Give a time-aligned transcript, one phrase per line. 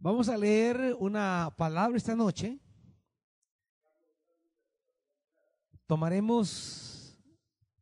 [0.00, 2.60] Vamos a leer una palabra esta noche.
[5.88, 7.18] Tomaremos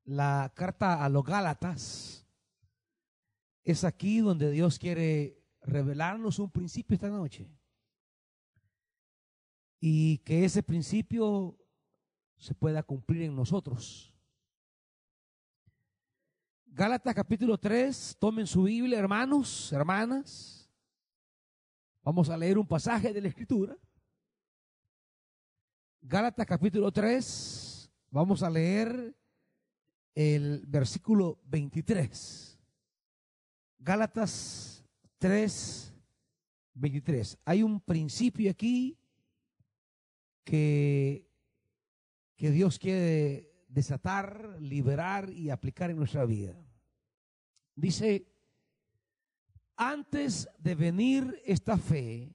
[0.04, 2.26] la carta a los Gálatas.
[3.64, 7.50] Es aquí donde Dios quiere revelarnos un principio esta noche.
[9.78, 11.58] Y que ese principio
[12.38, 14.14] se pueda cumplir en nosotros.
[16.64, 20.65] Gálatas capítulo 3, tomen su Biblia, hermanos, hermanas.
[22.06, 23.76] Vamos a leer un pasaje de la Escritura.
[26.02, 29.12] Gálatas capítulo 3, vamos a leer
[30.14, 32.60] el versículo 23.
[33.80, 34.84] Gálatas
[35.18, 35.94] 3,
[36.74, 37.38] 23.
[37.44, 38.96] Hay un principio aquí
[40.44, 41.28] que,
[42.36, 46.54] que Dios quiere desatar, liberar y aplicar en nuestra vida.
[47.74, 48.28] Dice,
[49.76, 52.34] antes de venir esta fe,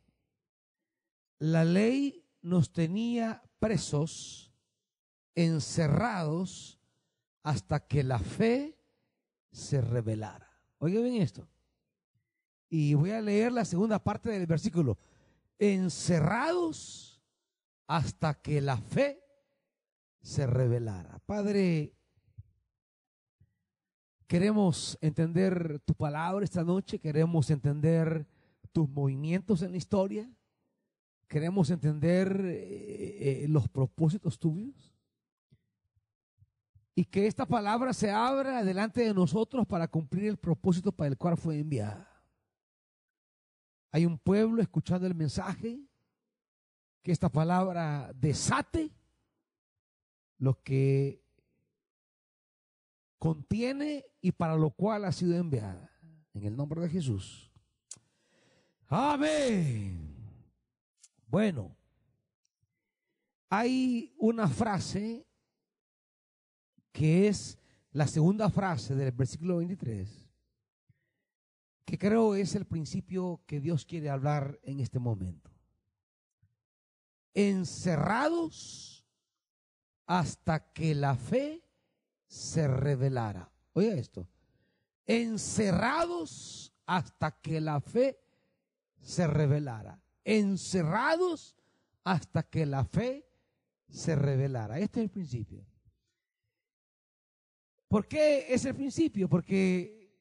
[1.40, 4.52] la ley nos tenía presos,
[5.36, 6.80] encerrados,
[7.44, 8.78] hasta que la fe
[9.52, 10.50] se revelara.
[10.78, 11.48] Oigan bien esto.
[12.70, 14.98] Y voy a leer la segunda parte del versículo.
[15.60, 17.22] Encerrados
[17.88, 19.24] hasta que la fe
[20.22, 21.20] se revelara.
[21.26, 21.94] Padre,
[24.32, 28.26] queremos entender tu palabra esta noche, queremos entender
[28.72, 30.32] tus movimientos en la historia,
[31.28, 34.96] queremos entender eh, eh, los propósitos tuyos.
[36.96, 41.18] Y que esta palabra se abra delante de nosotros para cumplir el propósito para el
[41.18, 42.24] cual fue enviada.
[43.92, 45.78] Hay un pueblo escuchando el mensaje,
[47.04, 48.92] que esta palabra desate
[50.38, 51.22] lo que
[53.22, 55.92] contiene y para lo cual ha sido enviada.
[56.34, 57.52] En el nombre de Jesús.
[58.88, 60.18] Amén.
[61.28, 61.78] Bueno,
[63.48, 65.28] hay una frase
[66.92, 67.60] que es
[67.92, 70.28] la segunda frase del versículo 23,
[71.86, 75.52] que creo es el principio que Dios quiere hablar en este momento.
[77.36, 79.06] Encerrados
[80.08, 81.64] hasta que la fe
[82.32, 83.52] se revelara.
[83.74, 84.26] Oiga esto.
[85.06, 88.22] Encerrados hasta que la fe
[89.02, 90.02] se revelara.
[90.24, 91.58] Encerrados
[92.06, 93.28] hasta que la fe
[93.90, 94.80] se revelara.
[94.80, 95.66] Este es el principio.
[97.90, 99.28] ¿Por qué es el principio?
[99.28, 100.16] Porque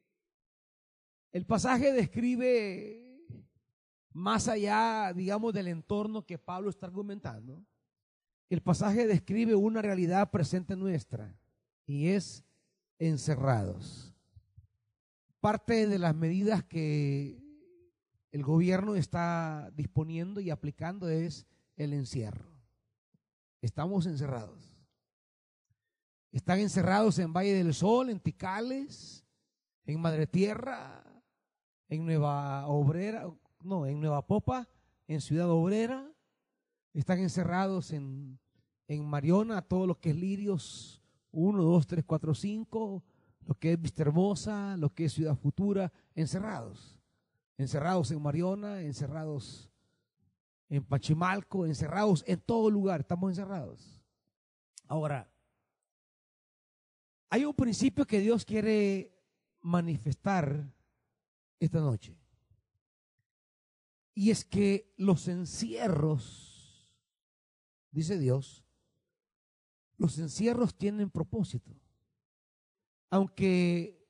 [1.30, 3.24] el pasaje describe
[4.12, 7.64] más allá, digamos, del entorno que Pablo está argumentando.
[8.48, 11.39] El pasaje describe una realidad presente nuestra
[11.90, 12.44] y es
[13.00, 14.14] encerrados.
[15.40, 17.42] Parte de las medidas que
[18.30, 22.48] el gobierno está disponiendo y aplicando es el encierro.
[23.60, 24.72] Estamos encerrados.
[26.30, 29.26] Están encerrados en Valle del Sol, en Ticales,
[29.84, 31.02] en Madre Tierra,
[31.88, 33.28] en Nueva Obrera,
[33.64, 34.68] no, en Nueva Popa,
[35.08, 36.08] en Ciudad Obrera,
[36.94, 38.38] están encerrados en,
[38.86, 40.99] en Mariona, todo lo que es Lirios
[41.32, 43.04] 1, 2, 3, 4, 5,
[43.46, 46.98] lo que es Vista Hermosa, lo que es Ciudad Futura, encerrados.
[47.56, 49.70] Encerrados en Mariona, encerrados
[50.68, 54.02] en Pachimalco, encerrados en todo lugar, estamos encerrados.
[54.86, 55.30] Ahora,
[57.28, 59.12] hay un principio que Dios quiere
[59.60, 60.72] manifestar
[61.58, 62.16] esta noche.
[64.14, 66.88] Y es que los encierros,
[67.90, 68.64] dice Dios,
[70.00, 71.70] los encierros tienen propósito.
[73.10, 74.02] Aunque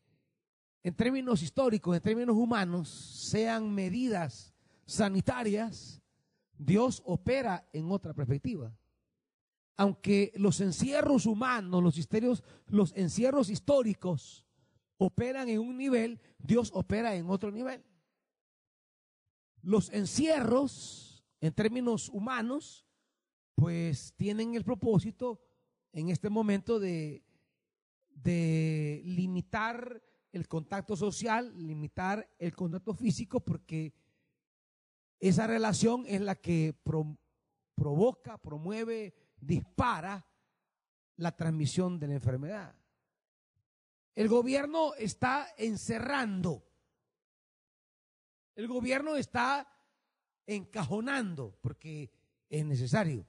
[0.84, 4.55] en términos históricos, en términos humanos, sean medidas
[4.87, 6.01] sanitarias,
[6.56, 8.73] Dios opera en otra perspectiva.
[9.77, 14.47] Aunque los encierros humanos, los, los encierros históricos
[14.97, 17.84] operan en un nivel, Dios opera en otro nivel.
[19.61, 22.86] Los encierros, en términos humanos,
[23.57, 25.41] pues tienen el propósito
[25.92, 27.22] en este momento de,
[29.04, 30.03] limitar
[30.33, 33.92] el contacto social, limitar el contacto físico, porque
[35.19, 36.75] esa relación es la que
[37.75, 40.27] provoca, promueve, dispara
[41.16, 42.75] la transmisión de la enfermedad.
[44.15, 46.71] El gobierno está encerrando
[48.60, 49.66] el gobierno está
[50.47, 52.10] encajonando porque
[52.51, 53.27] es necesario.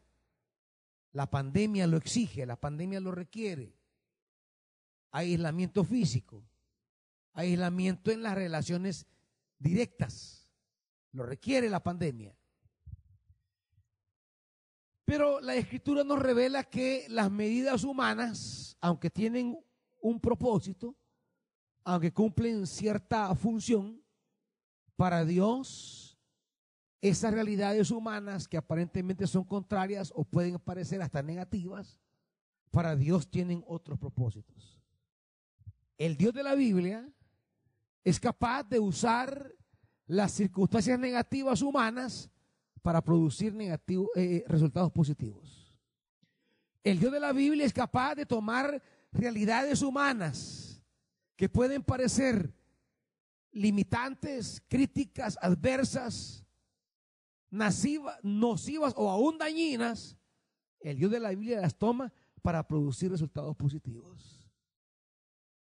[1.14, 3.78] La pandemia lo exige, la pandemia lo requiere.
[5.12, 6.44] Aislamiento físico,
[7.34, 9.06] aislamiento en las relaciones
[9.60, 10.48] directas,
[11.14, 12.34] Lo requiere la pandemia.
[15.04, 19.60] Pero la escritura nos revela que las medidas humanas, aunque tienen
[20.00, 20.96] un propósito,
[21.84, 24.02] aunque cumplen cierta función,
[24.96, 26.11] para Dios,
[27.02, 32.00] esas realidades humanas que aparentemente son contrarias o pueden parecer hasta negativas,
[32.70, 34.80] para Dios tienen otros propósitos.
[35.98, 37.08] El Dios de la Biblia
[38.04, 39.52] es capaz de usar
[40.08, 42.30] las circunstancias negativas humanas
[42.82, 43.56] para producir
[44.16, 45.78] eh, resultados positivos.
[46.84, 48.82] El Dios de la Biblia es capaz de tomar
[49.12, 50.82] realidades humanas
[51.36, 52.54] que pueden parecer
[53.52, 56.46] limitantes, críticas, adversas,
[57.52, 60.18] nocivas o aún dañinas.
[60.80, 62.12] El Dios de la Biblia las toma
[62.42, 64.50] para producir resultados positivos.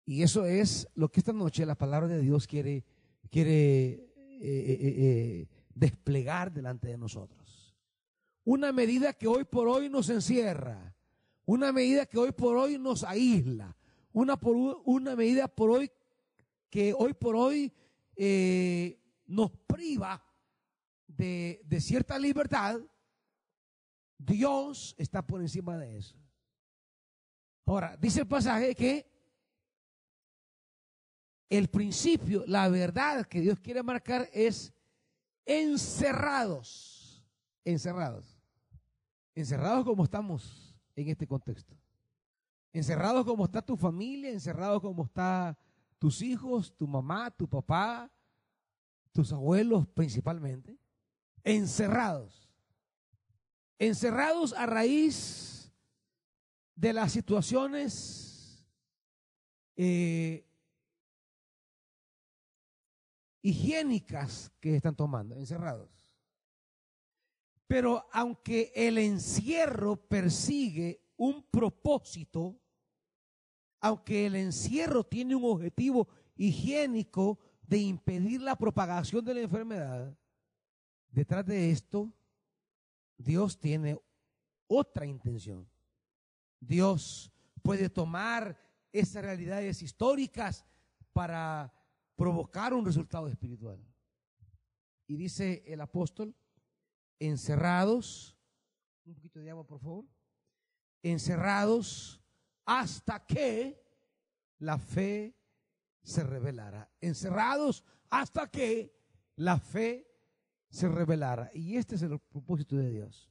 [0.05, 2.85] Y eso es lo que esta noche la palabra de Dios quiere,
[3.31, 4.07] quiere eh,
[4.41, 7.75] eh, eh, desplegar delante de nosotros.
[8.45, 10.95] Una medida que hoy por hoy nos encierra,
[11.45, 13.77] una medida que hoy por hoy nos aísla,
[14.13, 15.91] una, por, una medida por hoy
[16.71, 17.73] que hoy por hoy
[19.27, 20.26] nos priva
[21.17, 22.81] de, cierta libertad,
[24.19, 26.17] Dios está por encima de eso.
[27.65, 29.11] Ahora, dice el pasaje que
[31.49, 34.73] el principio, la verdad que Dios quiere marcar es
[35.45, 37.25] encerrados,
[37.65, 38.41] encerrados,
[39.35, 41.77] encerrados como estamos en este contexto,
[42.73, 45.57] encerrados como está tu familia, encerrados como está
[45.99, 48.11] tus hijos, tu mamá, tu papá,
[49.13, 50.79] tus abuelos principalmente,
[51.47, 52.51] encerrados,
[53.79, 55.73] encerrados a raíz
[56.75, 58.67] de las situaciones
[59.77, 60.45] eh,
[63.43, 65.89] higiénicas que están tomando, encerrados.
[67.69, 72.61] Pero aunque el encierro persigue un propósito,
[73.81, 80.17] aunque el encierro tiene un objetivo higiénico de impedir la propagación de la enfermedad,
[81.17, 82.13] detrás de esto
[83.17, 83.99] Dios tiene
[84.67, 85.67] otra intención.
[86.61, 87.33] Dios
[87.63, 88.59] puede tomar
[88.93, 90.67] esas realidades históricas
[91.15, 91.73] para
[92.17, 93.83] provocar un resultado espiritual.
[95.07, 96.37] Y dice el apóstol,
[97.19, 98.37] encerrados,
[99.07, 100.05] un poquito de agua por favor,
[101.03, 102.21] encerrados
[102.67, 103.83] hasta que
[104.59, 105.35] la fe
[106.03, 106.91] se revelara.
[107.01, 108.95] Encerrados hasta que
[109.37, 110.16] la fe
[110.71, 111.51] se revelara.
[111.55, 113.31] Y este es el propósito de Dios.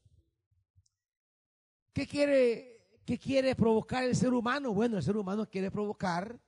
[1.93, 4.73] ¿Qué quiere, qué quiere provocar el ser humano?
[4.73, 6.39] Bueno, el ser humano quiere provocar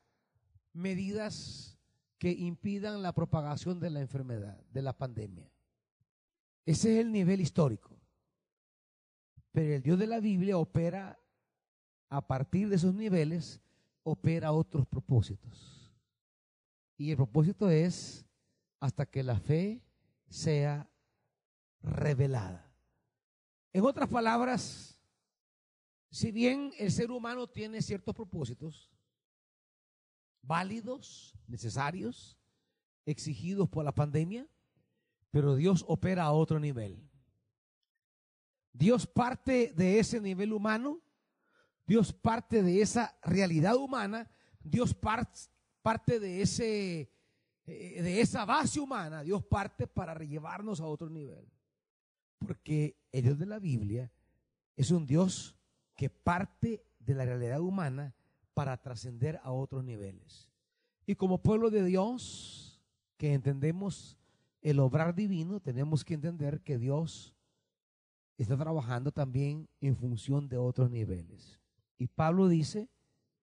[0.74, 1.80] medidas
[2.18, 5.50] que impidan la propagación de la enfermedad, de la pandemia.
[6.66, 7.98] Ese es el nivel histórico.
[9.52, 11.20] Pero el Dios de la Biblia opera
[12.10, 13.62] a partir de esos niveles,
[14.04, 15.94] opera otros propósitos.
[16.98, 18.26] Y el propósito es
[18.80, 19.82] hasta que la fe
[20.30, 20.90] sea
[21.82, 22.72] revelada.
[23.74, 25.00] En otras palabras,
[26.10, 28.92] si bien el ser humano tiene ciertos propósitos,
[30.42, 32.38] válidos, necesarios,
[33.06, 34.48] exigidos por la pandemia,
[35.32, 37.08] pero Dios opera a otro nivel.
[38.74, 41.02] Dios parte de ese nivel humano,
[41.86, 44.30] Dios parte de esa realidad humana,
[44.62, 47.12] Dios parte de ese
[47.68, 51.46] de esa base humana, Dios parte para llevarnos a otro nivel.
[52.40, 54.12] Porque el Dios de la Biblia
[54.76, 55.56] es un Dios
[55.96, 58.16] que parte de la realidad humana
[58.54, 60.50] para trascender a otros niveles.
[61.06, 62.82] Y como pueblo de Dios,
[63.18, 64.18] que entendemos
[64.62, 67.36] el obrar divino, tenemos que entender que Dios
[68.38, 71.60] está trabajando también en función de otros niveles.
[71.98, 72.90] Y Pablo dice,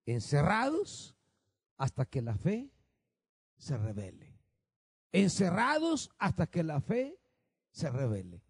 [0.06, 1.16] encerrados
[1.76, 2.70] hasta que la fe
[3.56, 4.38] se revele.
[5.12, 7.18] Encerrados hasta que la fe
[7.70, 8.42] se revele.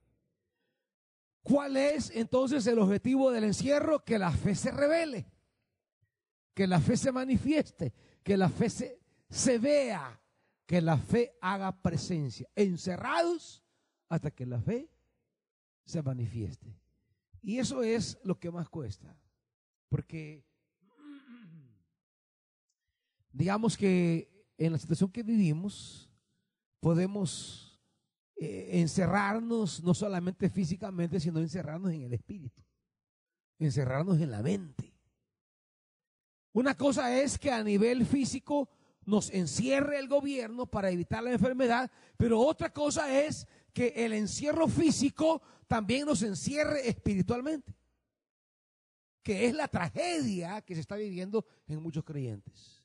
[1.42, 4.02] ¿Cuál es entonces el objetivo del encierro?
[4.04, 5.34] Que la fe se revele
[6.54, 7.92] que la fe se manifieste,
[8.22, 10.20] que la fe se, vea,
[10.64, 13.62] que la fe haga presencia, encerrados
[14.08, 14.88] hasta que la fe
[15.84, 16.78] se manifieste.
[17.42, 19.18] Y eso es lo que más cuesta,
[19.88, 20.46] porque
[23.32, 26.10] digamos que en la situación que vivimos
[26.80, 27.80] podemos
[28.36, 32.62] eh, encerrarnos no solamente físicamente, sino encerrarnos en el espíritu,
[33.58, 34.92] encerrarnos en la mente.
[36.52, 38.68] Una cosa es que a nivel físico
[39.06, 44.68] nos encierre el gobierno para evitar la enfermedad, pero otra cosa es que el encierro
[44.68, 47.74] físico también nos encierre espiritualmente,
[49.22, 52.83] que es la tragedia que se está viviendo en muchos creyentes.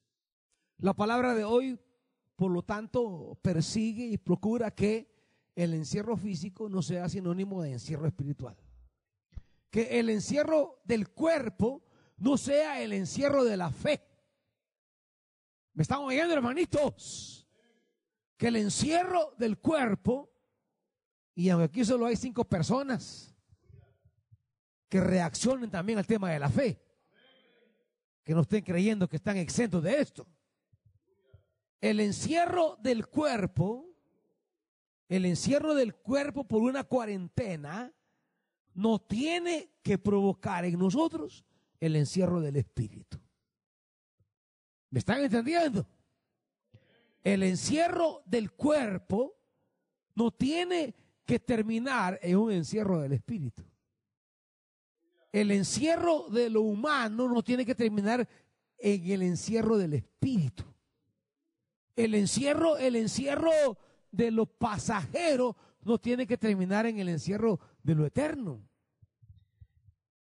[0.81, 1.77] La palabra de hoy,
[2.37, 5.11] por lo tanto, persigue y procura que
[5.53, 8.55] el encierro físico no sea sinónimo de encierro espiritual.
[9.69, 11.83] Que el encierro del cuerpo
[12.17, 14.01] no sea el encierro de la fe.
[15.73, 17.45] ¿Me están oyendo, hermanitos?
[18.37, 20.31] Que el encierro del cuerpo,
[21.35, 23.35] y aunque aquí solo hay cinco personas
[24.87, 26.81] que reaccionen también al tema de la fe,
[28.23, 30.25] que no estén creyendo que están exentos de esto.
[31.81, 33.85] El encierro del cuerpo,
[35.07, 37.93] el encierro del cuerpo por una cuarentena,
[38.73, 41.45] no tiene que provocar en nosotros
[41.79, 43.19] el encierro del espíritu.
[44.89, 45.87] ¿Me están entendiendo?
[47.23, 49.37] El encierro del cuerpo
[50.15, 50.95] no tiene
[51.25, 53.63] que terminar en un encierro del espíritu.
[55.31, 58.27] El encierro de lo humano no tiene que terminar
[58.77, 60.63] en el encierro del espíritu.
[61.99, 63.51] El encierro, el encierro
[64.09, 68.65] de lo pasajero no tiene que terminar en el encierro de lo eterno.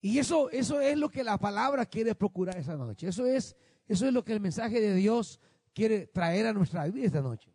[0.02, 3.08] Y eso, eso es lo que la palabra quiere procurar esa noche.
[3.08, 3.56] Eso es,
[3.88, 5.40] eso es lo que el mensaje de Dios
[5.72, 7.50] quiere traer a nuestra vida esta noche.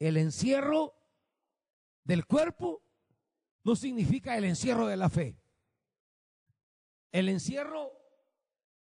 [0.00, 0.92] El encierro
[2.02, 2.82] del cuerpo
[3.62, 5.38] no significa el encierro de la fe.
[7.12, 7.95] El encierro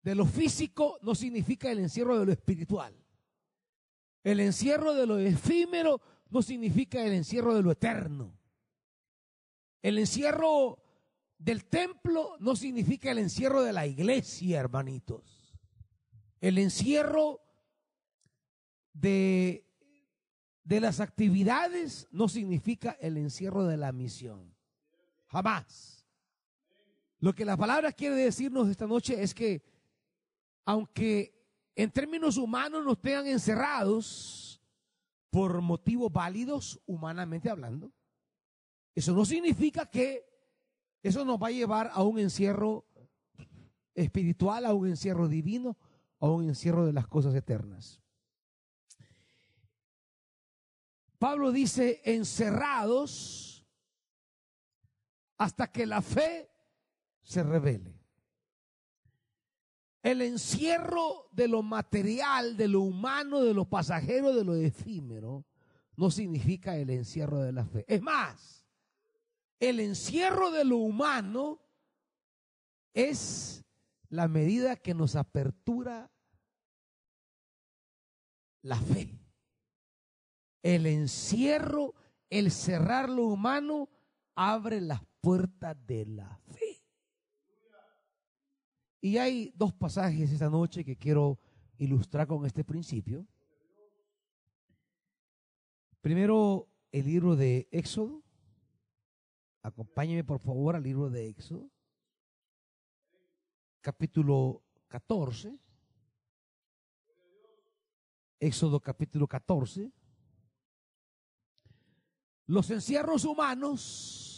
[0.02, 2.94] de lo físico no significa el encierro de lo espiritual.
[4.22, 8.38] El encierro de lo efímero no significa el encierro de lo eterno.
[9.82, 10.82] El encierro
[11.38, 15.56] del templo no significa el encierro de la iglesia, hermanitos.
[16.40, 17.40] El encierro
[18.92, 19.66] de,
[20.64, 24.54] de las actividades no significa el encierro de la misión.
[25.28, 26.06] Jamás.
[27.18, 29.62] Lo que la palabra quiere decirnos esta noche es que
[30.70, 31.34] aunque
[31.74, 34.62] en términos humanos nos tengan encerrados
[35.28, 37.92] por motivos válidos, humanamente hablando,
[38.94, 40.24] eso no significa que
[41.02, 42.86] eso nos va a llevar a un encierro
[43.96, 45.76] espiritual, a un encierro divino,
[46.20, 48.00] a un encierro de las cosas eternas.
[51.18, 53.66] Pablo dice, encerrados
[55.36, 56.48] hasta que la fe
[57.22, 57.99] se revele.
[60.02, 65.44] El encierro de lo material, de lo humano, de lo pasajero, de lo efímero,
[65.96, 67.84] no significa el encierro de la fe.
[67.86, 68.66] Es más,
[69.58, 71.60] el encierro de lo humano
[72.94, 73.62] es
[74.08, 76.10] la medida que nos apertura
[78.62, 79.18] la fe.
[80.62, 81.94] El encierro,
[82.28, 83.88] el cerrar lo humano,
[84.34, 86.69] abre las puertas de la fe.
[89.00, 91.38] Y hay dos pasajes esta noche que quiero
[91.78, 93.26] ilustrar con este principio.
[96.00, 98.22] Primero, el libro de Éxodo,
[99.62, 101.70] Acompáñeme por favor al libro de Éxodo,
[103.82, 105.58] capítulo 14.
[108.38, 109.92] Éxodo capítulo 14.
[112.46, 114.29] Los encierros humanos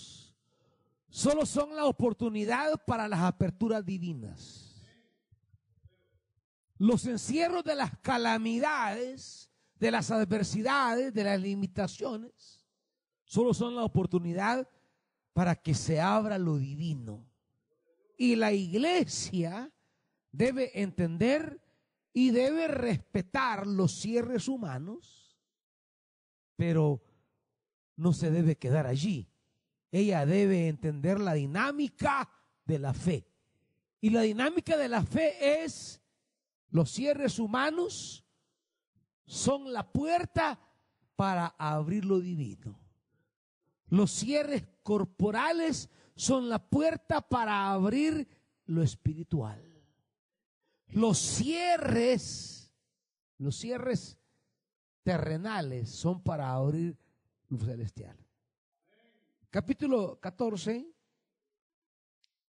[1.12, 4.83] solo son la oportunidad para las aperturas divinas.
[6.78, 12.66] Los encierros de las calamidades, de las adversidades, de las limitaciones,
[13.25, 14.66] solo son la oportunidad
[15.35, 17.28] para que se abra lo divino.
[18.16, 19.71] Y la iglesia
[20.31, 21.61] debe entender
[22.14, 25.38] y debe respetar los cierres humanos,
[26.57, 27.04] pero
[27.97, 29.32] no se debe quedar allí.
[29.93, 32.29] Ella debe entender la dinámica
[32.65, 33.27] de la fe.
[34.01, 36.03] Y la dinámica de la fe es
[36.71, 38.25] los cierres humanos
[39.27, 40.59] son la puerta
[41.15, 42.81] para abrir lo divino.
[43.89, 48.27] Los cierres corporales son la puerta para abrir
[48.65, 49.63] lo espiritual.
[50.89, 52.73] Los cierres,
[53.39, 54.19] los cierres
[55.03, 56.99] terrenales son para abrir
[57.49, 58.17] lo celestial.
[59.53, 60.91] Capítulo 14,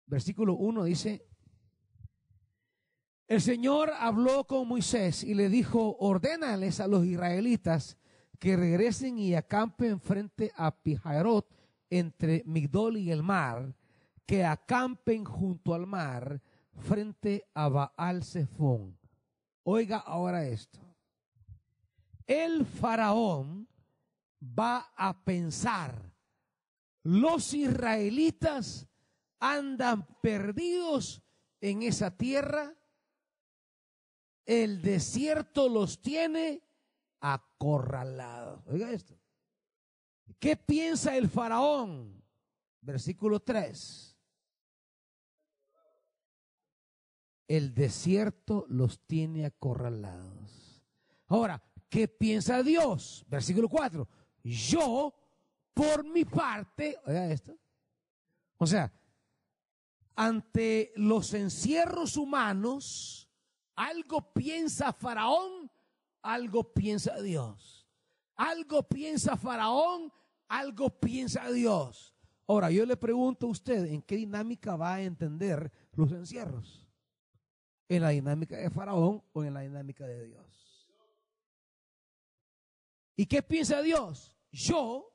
[0.06, 1.26] versículo 1 dice,
[3.26, 7.98] el Señor habló con Moisés y le dijo, ordénales a los israelitas
[8.38, 11.50] que regresen y acampen frente a Pijarot
[11.90, 13.74] entre Migdol y el mar,
[14.26, 16.42] que acampen junto al mar
[16.74, 19.00] frente a Baal Zephon.
[19.64, 20.82] Oiga ahora esto.
[22.28, 23.70] El faraón
[24.42, 26.09] va a pensar,
[27.04, 28.88] los israelitas
[29.40, 31.22] andan perdidos
[31.62, 32.76] en esa tierra,
[34.46, 36.64] el desierto los tiene
[37.20, 38.66] acorralados.
[38.68, 39.20] Oiga esto.
[40.40, 42.24] ¿Qué piensa el faraón?
[42.82, 44.18] Versículo 3.
[47.48, 50.84] El desierto los tiene acorralados.
[51.28, 53.26] Ahora, ¿qué piensa Dios?
[53.28, 54.08] Versículo 4.
[54.44, 55.14] Yo,
[55.74, 57.58] por mi parte, oiga esto.
[58.58, 58.92] O sea,
[60.16, 63.30] ante los encierros humanos,
[63.76, 65.72] algo piensa Faraón,
[66.22, 67.88] algo piensa Dios.
[68.36, 70.12] Algo piensa Faraón,
[70.50, 72.14] algo piensa Dios.
[72.48, 76.90] Ahora, yo le pregunto a usted, ¿en qué dinámica va a entender los encierros?
[77.88, 80.90] ¿En la dinámica de Faraón o en la dinámica de Dios?
[83.16, 84.36] ¿Y qué piensa Dios?
[84.52, 85.09] Yo,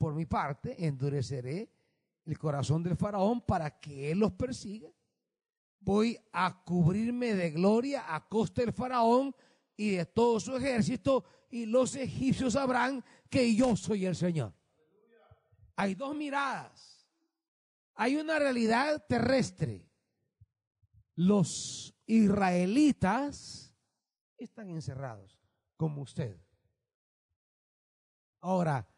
[0.00, 1.70] por mi parte, endureceré
[2.24, 4.88] el corazón del faraón para que él los persiga.
[5.78, 9.36] Voy a cubrirme de gloria a costa del faraón
[9.76, 14.54] y de todo su ejército y los egipcios sabrán que yo soy el Señor.
[15.76, 17.06] Hay dos miradas.
[17.94, 19.86] Hay una realidad terrestre.
[21.14, 23.76] Los israelitas
[24.38, 25.38] están encerrados,
[25.76, 26.40] como usted.
[28.40, 28.89] Ahora,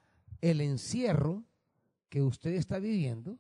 [0.42, 1.44] el encierro
[2.11, 3.38] que usted está viviendo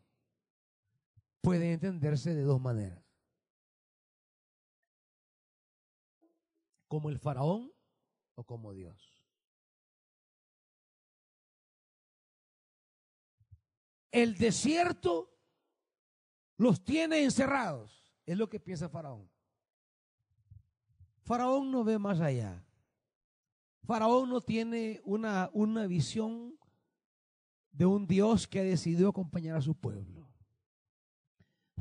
[1.42, 3.04] puede entenderse de dos maneras.
[6.88, 7.70] Como el faraón
[8.36, 9.12] o como Dios.
[14.12, 15.30] El desierto
[16.58, 19.28] los tiene encerrados, es lo que piensa Faraón.
[21.22, 22.62] Faraón no ve más allá.
[23.84, 26.58] Faraón no tiene una, una visión
[27.72, 30.28] de un Dios que ha decidido acompañar a su pueblo.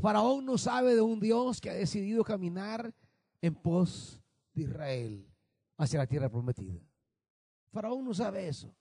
[0.01, 2.93] Faraón no sabe de un Dios que ha decidido caminar
[3.41, 4.21] en pos
[4.53, 5.27] de Israel
[5.77, 6.81] hacia la tierra prometida.
[7.71, 8.73] Faraón no sabe eso.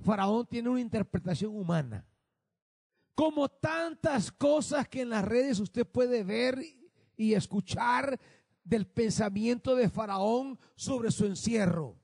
[0.00, 2.06] Faraón tiene una interpretación humana.
[3.14, 6.60] Como tantas cosas que en las redes usted puede ver
[7.16, 8.18] y escuchar
[8.62, 11.97] del pensamiento de Faraón sobre su encierro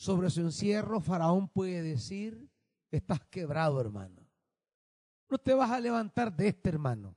[0.00, 2.48] sobre su encierro, Faraón puede decir,
[2.90, 4.26] estás quebrado, hermano.
[5.28, 7.14] No te vas a levantar de este, hermano.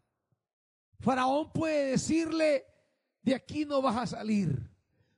[1.00, 2.66] Faraón puede decirle,
[3.22, 4.70] de aquí no vas a salir.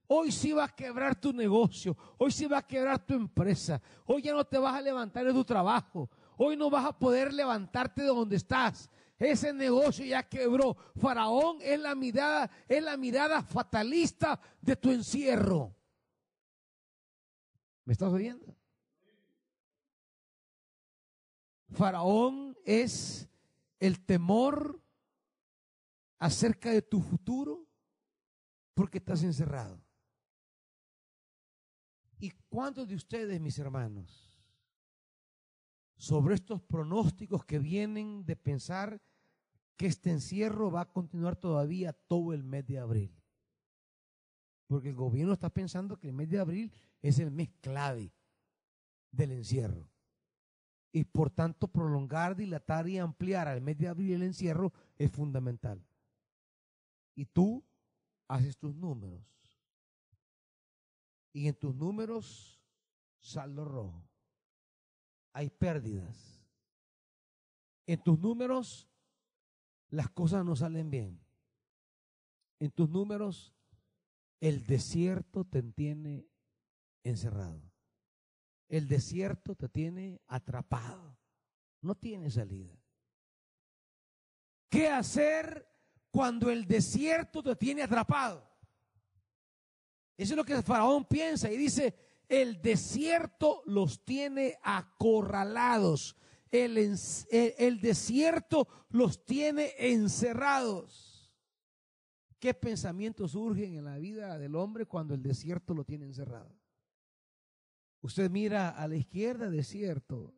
[0.06, 1.98] Hoy sí vas a quebrar tu negocio.
[2.20, 3.82] Hoy sí vas a quebrar tu empresa.
[4.06, 6.08] Hoy ya no te vas a levantar de tu trabajo.
[6.38, 8.92] Hoy no vas a poder levantarte de donde estás.
[9.18, 10.78] Ese negocio ya quebró.
[10.98, 15.75] Faraón es la mirada, es la mirada fatalista de tu encierro.
[17.86, 18.58] ¿Me estás oyendo?
[21.70, 23.30] Faraón es
[23.80, 24.82] el temor
[26.18, 27.68] acerca de tu futuro
[28.74, 29.82] porque estás encerrado.
[32.18, 34.40] ¿Y cuántos de ustedes, mis hermanos,
[35.98, 39.02] sobre estos pronósticos que vienen de pensar
[39.78, 43.22] que este encierro va a continuar todavía todo el mes de abril?
[44.68, 48.14] Porque el gobierno está pensando que el mes de abril es el mes clave
[49.12, 49.90] del encierro.
[50.92, 55.86] Y por tanto, prolongar, dilatar y ampliar al mes de abril el encierro es fundamental.
[57.16, 57.66] Y tú
[58.28, 59.22] haces tus números.
[61.34, 62.62] Y en tus números,
[63.20, 64.08] saldo rojo.
[65.34, 66.42] Hay pérdidas.
[67.86, 68.88] En tus números,
[69.90, 71.20] las cosas no salen bien.
[72.60, 73.54] En tus números,
[74.40, 76.26] el desierto te tiene
[77.10, 77.62] encerrado.
[78.68, 81.18] El desierto te tiene atrapado.
[81.82, 82.78] No tiene salida.
[84.70, 85.66] ¿Qué hacer
[86.12, 88.52] cuando el desierto te tiene atrapado?
[90.18, 91.96] Eso es lo que faraón piensa y dice,
[92.28, 96.16] el desierto los tiene acorralados.
[96.52, 96.76] El,
[97.82, 101.34] desierto los tiene encerrados.
[102.40, 106.56] ¿Qué pensamientos surgen en la vida del hombre cuando el desierto lo tiene encerrado?
[108.06, 110.32] Usted mira a la izquierda, desierto,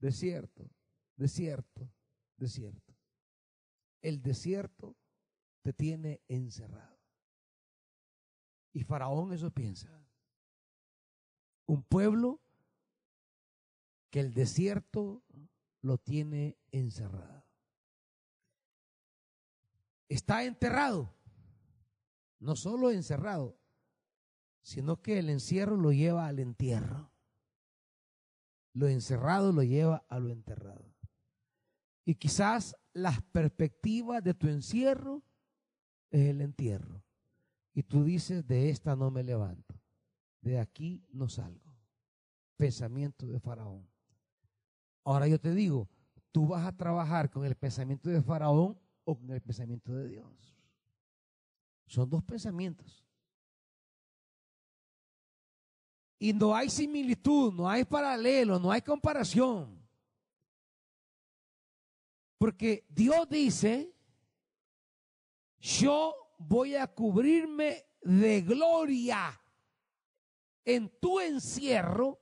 [0.00, 0.68] desierto,
[1.14, 1.88] desierto,
[2.36, 2.96] desierto.
[4.02, 4.96] El desierto
[5.62, 6.98] te tiene encerrado.
[8.72, 10.04] Y Faraón eso piensa.
[11.66, 12.40] Un pueblo
[14.10, 15.22] que el desierto
[15.82, 17.46] lo tiene encerrado.
[20.08, 21.14] Está enterrado,
[22.40, 23.59] no solo encerrado,
[24.62, 27.10] sino que el encierro lo lleva al entierro.
[28.72, 30.94] Lo encerrado lo lleva a lo enterrado.
[32.04, 35.22] Y quizás las perspectivas de tu encierro
[36.10, 37.04] es el entierro.
[37.72, 39.80] Y tú dices, de esta no me levanto,
[40.40, 41.72] de aquí no salgo.
[42.56, 43.88] Pensamiento de Faraón.
[45.04, 45.88] Ahora yo te digo,
[46.32, 50.56] tú vas a trabajar con el pensamiento de Faraón o con el pensamiento de Dios.
[51.86, 53.04] Son dos pensamientos.
[56.22, 59.80] Y no hay similitud, no hay paralelo, no hay comparación.
[62.36, 63.90] Porque Dios dice,
[65.58, 69.40] yo voy a cubrirme de gloria
[70.62, 72.20] en tu encierro.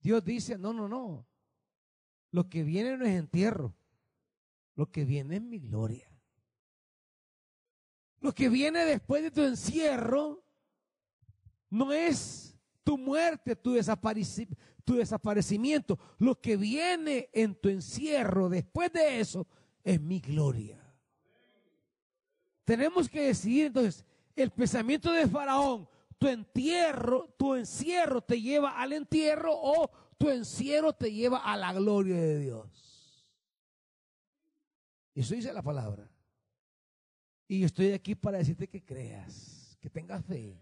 [0.00, 1.26] Dios dice, no, no, no.
[2.30, 3.76] Lo que viene no es entierro.
[4.76, 6.10] Lo que viene es mi gloria.
[8.20, 10.42] Lo que viene después de tu encierro
[11.68, 12.51] no es
[12.84, 13.74] tu muerte, tu,
[14.84, 19.46] tu desaparecimiento, lo que viene en tu encierro después de eso
[19.84, 20.78] es mi gloria.
[22.64, 24.04] Tenemos que decidir entonces,
[24.36, 30.92] el pensamiento de Faraón, tu entierro, tu encierro te lleva al entierro o tu encierro
[30.92, 33.26] te lleva a la gloria de Dios.
[35.14, 36.08] Eso dice la palabra.
[37.48, 40.61] Y estoy aquí para decirte que creas, que tengas fe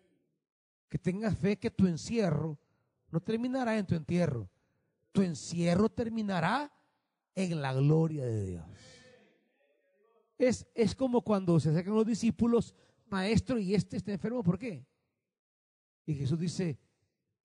[0.91, 2.59] que tengas fe que tu encierro
[3.11, 4.51] no terminará en tu entierro.
[5.13, 6.71] Tu encierro terminará
[7.35, 8.67] en la gloria de Dios.
[10.37, 12.75] Es, es como cuando se acercan los discípulos,
[13.07, 14.85] maestro, y este está enfermo, ¿por qué?
[16.07, 16.79] Y Jesús dice,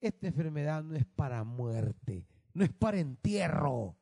[0.01, 3.95] esta enfermedad no es para muerte, no es para entierro.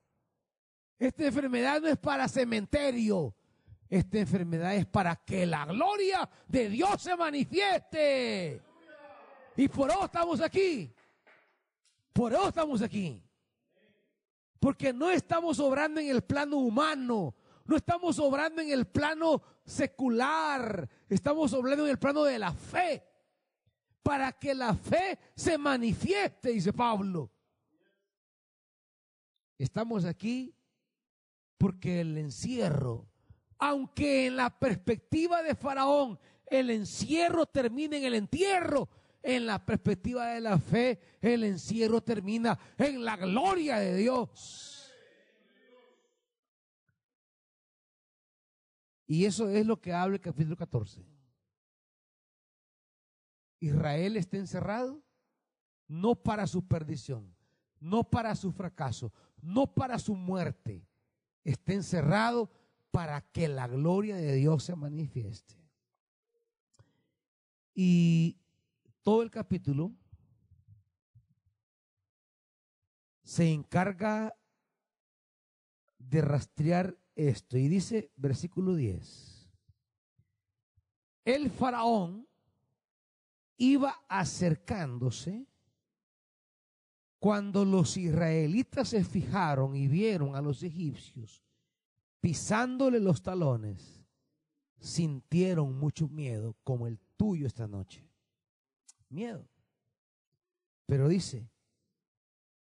[0.98, 3.36] Esta enfermedad no es para cementerio.
[3.90, 8.62] Esta enfermedad es para que la gloria de Dios se manifieste.
[9.56, 10.94] Y por eso estamos aquí.
[12.12, 13.24] Por eso estamos aquí.
[14.60, 17.36] Porque no estamos obrando en el plano humano.
[17.66, 20.90] No estamos obrando en el plano secular.
[21.10, 23.04] Estamos obrando en el plano de la fe.
[24.02, 27.32] Para que la fe se manifieste, dice Pablo.
[29.58, 30.54] Estamos aquí
[31.58, 33.08] porque el encierro,
[33.58, 38.90] aunque en la perspectiva de Faraón el encierro termina en el entierro,
[39.24, 44.92] en la perspectiva de la fe, el encierro termina en la gloria de Dios.
[49.08, 51.06] Y eso es lo que habla el capítulo 14.
[53.60, 55.02] Israel está encerrado
[55.88, 57.34] no para su perdición,
[57.80, 60.86] no para su fracaso, no para su muerte.
[61.44, 62.52] Está encerrado
[62.92, 65.56] para que la gloria de Dios se manifieste.
[67.74, 68.43] Y
[69.04, 69.94] todo el capítulo
[73.24, 74.36] se encarga
[75.98, 77.58] de rastrear esto.
[77.58, 79.52] Y dice, versículo 10,
[81.26, 82.28] el faraón
[83.58, 85.48] iba acercándose
[87.20, 91.44] cuando los israelitas se fijaron y vieron a los egipcios
[92.20, 94.06] pisándole los talones,
[94.80, 98.13] sintieron mucho miedo como el tuyo esta noche
[99.14, 99.48] miedo.
[100.86, 101.50] Pero dice,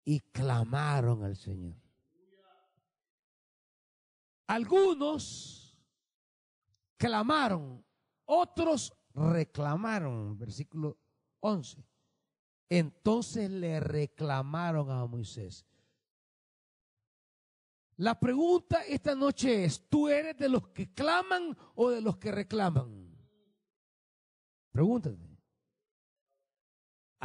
[0.06, 1.76] y clamaron al Señor.
[4.48, 5.78] Algunos
[6.98, 7.84] clamaron,
[8.26, 10.98] otros reclamaron, versículo
[11.40, 11.84] 11.
[12.70, 15.66] Entonces le reclamaron a Moisés.
[17.98, 22.32] La pregunta esta noche es, ¿tú eres de los que claman o de los que
[22.32, 23.16] reclaman?
[24.72, 25.35] Pregúntate.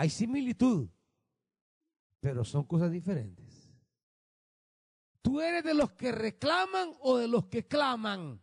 [0.00, 0.88] Hay similitud,
[2.20, 3.70] pero son cosas diferentes.
[5.20, 8.40] ¿Tú eres de los que reclaman o de los que claman?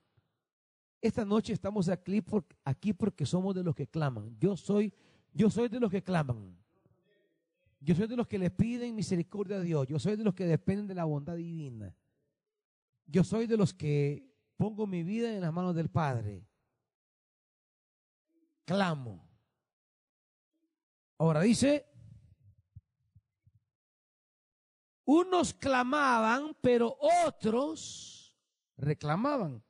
[1.01, 2.23] Esta noche estamos aquí,
[2.63, 4.37] aquí porque somos de los que claman.
[4.37, 4.93] Yo soy,
[5.33, 6.55] yo soy de los que claman.
[7.79, 9.87] Yo soy de los que le piden misericordia a Dios.
[9.87, 11.91] Yo soy de los que dependen de la bondad divina.
[13.07, 16.45] Yo soy de los que pongo mi vida en las manos del Padre.
[18.63, 19.26] Clamo.
[21.17, 21.85] Ahora dice,
[25.05, 28.37] unos clamaban, pero otros
[28.77, 29.63] reclamaban.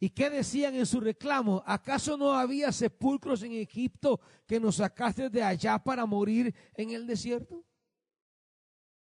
[0.00, 1.62] ¿Y qué decían en su reclamo?
[1.64, 7.06] ¿Acaso no había sepulcros en Egipto que nos sacaste de allá para morir en el
[7.06, 7.64] desierto?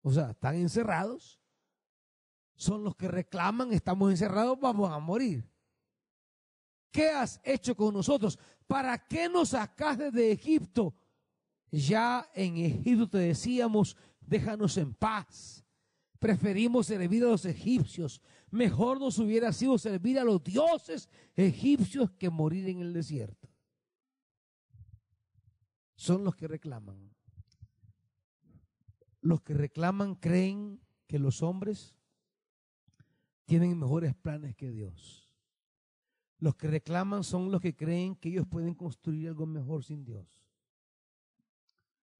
[0.01, 1.41] O sea, están encerrados.
[2.55, 5.45] Son los que reclaman, estamos encerrados, vamos a morir.
[6.95, 8.39] ¿qué has hecho con nosotros?
[8.65, 10.95] ¿Para qué nos sacaste de Egipto?
[11.75, 15.65] Ya en Egipto te decíamos, déjanos en paz.
[16.19, 18.21] Preferimos servir a los egipcios.
[18.49, 23.49] Mejor nos hubiera sido servir a los dioses egipcios que morir en el desierto.
[25.95, 27.13] Son los que reclaman.
[29.19, 31.93] Los que reclaman creen que los hombres
[33.43, 35.35] tienen mejores planes que Dios.
[36.37, 40.44] Los que reclaman son los que creen que ellos pueden construir algo mejor sin Dios.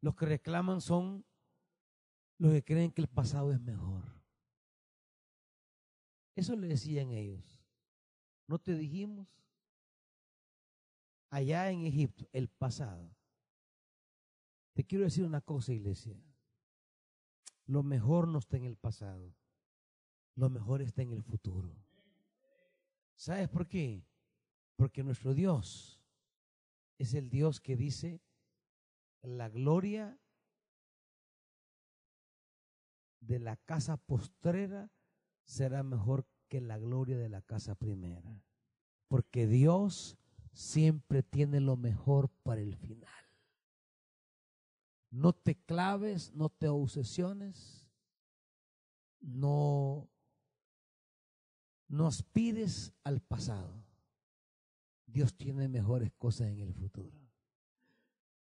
[0.01, 1.25] Los que reclaman son
[2.37, 4.03] los que creen que el pasado es mejor.
[6.35, 7.63] Eso le decían ellos.
[8.47, 9.27] ¿No te dijimos?
[11.29, 13.15] Allá en Egipto, el pasado.
[14.73, 16.21] Te quiero decir una cosa, iglesia.
[17.65, 19.33] Lo mejor no está en el pasado.
[20.35, 21.73] Lo mejor está en el futuro.
[23.15, 24.05] ¿Sabes por qué?
[24.75, 26.01] Porque nuestro Dios
[26.97, 28.21] es el Dios que dice,
[29.25, 30.19] la gloria
[33.19, 34.91] de la casa postrera
[35.45, 38.43] será mejor que la gloria de la casa primera.
[39.07, 40.17] Porque Dios
[40.51, 43.11] siempre tiene lo mejor para el final.
[45.09, 47.89] No te claves, no te obsesiones,
[49.21, 50.09] no,
[51.87, 53.83] no aspires al pasado.
[55.05, 57.24] Dios tiene mejores cosas en el futuro.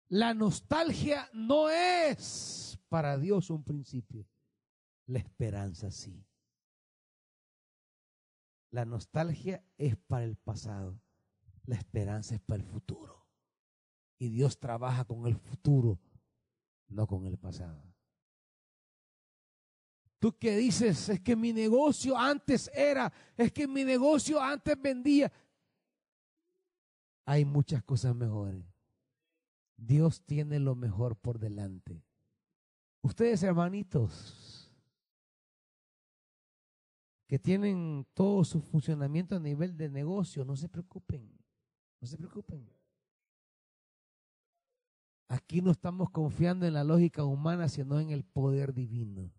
[0.08, 4.26] La nostalgia no es para Dios un principio.
[5.06, 6.24] La esperanza sí.
[8.70, 11.00] La nostalgia es para el pasado.
[11.64, 13.26] La esperanza es para el futuro.
[14.18, 15.98] Y Dios trabaja con el futuro,
[16.88, 17.82] no con el pasado.
[20.18, 25.30] Tú que dices, es que mi negocio antes era, es que mi negocio antes vendía.
[27.26, 28.64] Hay muchas cosas mejores.
[29.76, 32.02] Dios tiene lo mejor por delante.
[33.02, 34.72] Ustedes, hermanitos,
[37.26, 41.30] que tienen todo su funcionamiento a nivel de negocio, no se preocupen,
[42.00, 42.68] no se preocupen.
[45.28, 49.32] Aquí no estamos confiando en la lógica humana, sino en el poder divino.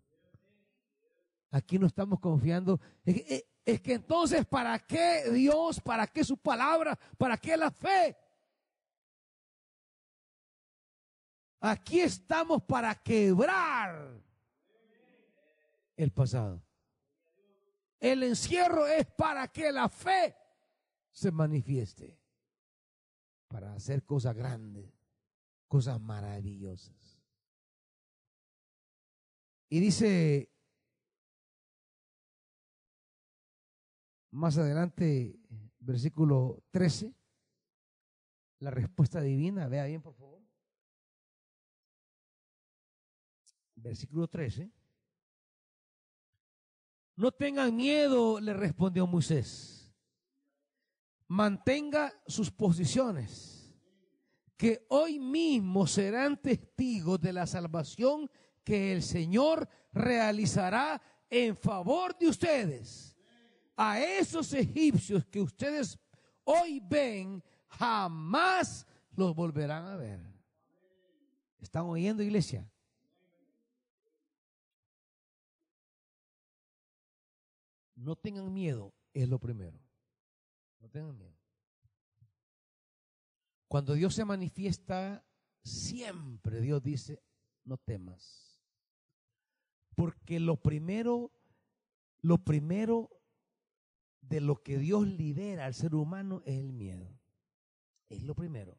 [1.50, 2.78] Aquí no estamos confiando.
[3.04, 5.80] Es que entonces, ¿para qué Dios?
[5.80, 6.98] ¿Para qué su palabra?
[7.16, 8.14] ¿Para qué la fe?
[11.60, 14.22] Aquí estamos para quebrar
[15.96, 16.62] el pasado.
[17.98, 20.36] El encierro es para que la fe
[21.10, 22.16] se manifieste,
[23.48, 24.92] para hacer cosas grandes,
[25.66, 27.20] cosas maravillosas.
[29.68, 30.52] Y dice
[34.30, 35.40] más adelante,
[35.80, 37.12] versículo 13,
[38.60, 40.47] la respuesta divina, vea bien por favor.
[43.82, 44.70] Versículo 13.
[47.16, 49.92] No tengan miedo, le respondió Moisés.
[51.26, 53.74] Mantenga sus posiciones,
[54.56, 58.30] que hoy mismo serán testigos de la salvación
[58.64, 63.16] que el Señor realizará en favor de ustedes.
[63.76, 65.98] A esos egipcios que ustedes
[66.44, 70.20] hoy ven, jamás los volverán a ver.
[71.60, 72.68] ¿Están oyendo, iglesia?
[77.98, 79.80] No tengan miedo, es lo primero.
[80.78, 81.36] No tengan miedo.
[83.66, 85.26] Cuando Dios se manifiesta,
[85.64, 87.20] siempre Dios dice,
[87.64, 88.62] no temas.
[89.96, 91.32] Porque lo primero,
[92.20, 93.10] lo primero
[94.20, 97.18] de lo que Dios libera al ser humano es el miedo.
[98.08, 98.78] Es lo primero.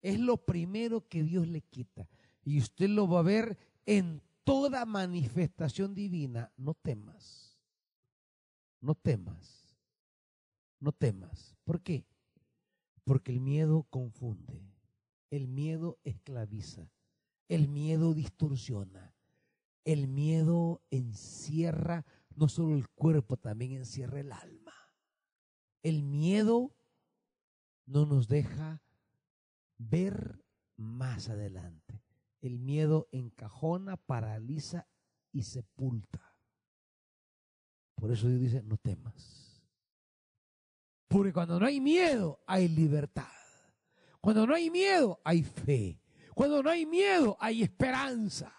[0.00, 2.08] Es lo primero que Dios le quita.
[2.42, 6.50] Y usted lo va a ver en toda manifestación divina.
[6.56, 7.45] No temas
[8.80, 9.76] no temas,
[10.80, 11.56] no temas.
[11.64, 12.06] ¿Por qué?
[13.04, 14.62] Porque el miedo confunde,
[15.30, 16.90] el miedo esclaviza,
[17.48, 19.14] el miedo distorsiona,
[19.84, 22.04] el miedo encierra
[22.36, 24.74] no solo el cuerpo, también encierra el alma.
[25.82, 26.76] El miedo
[27.86, 28.82] no nos deja
[29.78, 30.44] ver
[30.76, 32.02] más adelante.
[32.40, 34.86] El miedo encajona, paraliza
[35.32, 36.35] y sepulta.
[37.96, 39.62] Por eso Dios dice, no temas.
[41.08, 43.26] Porque cuando no hay miedo, hay libertad.
[44.20, 46.00] Cuando no hay miedo, hay fe.
[46.34, 48.52] Cuando no hay miedo, hay esperanza.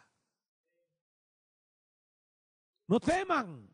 [2.88, 3.69] No teman.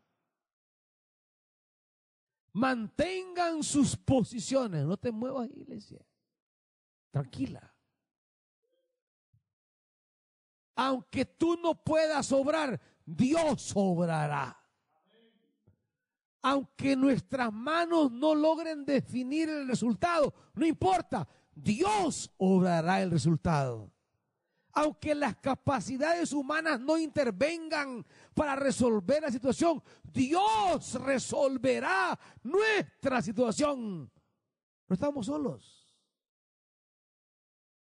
[2.52, 4.84] Mantengan sus posiciones.
[4.84, 6.04] No te muevas, iglesia.
[7.10, 7.74] Tranquila.
[10.76, 14.63] Aunque tú no puedas obrar, Dios obrará.
[16.46, 23.90] Aunque nuestras manos no logren definir el resultado, no importa, Dios obrará el resultado.
[24.74, 28.04] Aunque las capacidades humanas no intervengan
[28.34, 34.12] para resolver la situación, Dios resolverá nuestra situación.
[34.86, 35.96] No estamos solos.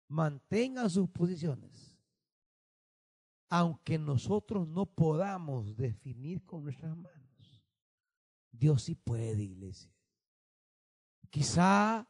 [0.07, 1.99] Mantengan sus posiciones.
[3.49, 7.22] Aunque nosotros no podamos definir con nuestras manos,
[8.53, 9.91] Dios sí puede, iglesia.
[11.31, 12.07] Quizá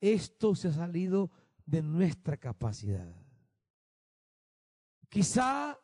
[0.00, 1.30] esto se ha salido
[1.66, 3.14] de nuestra capacidad.
[5.08, 5.78] Quizá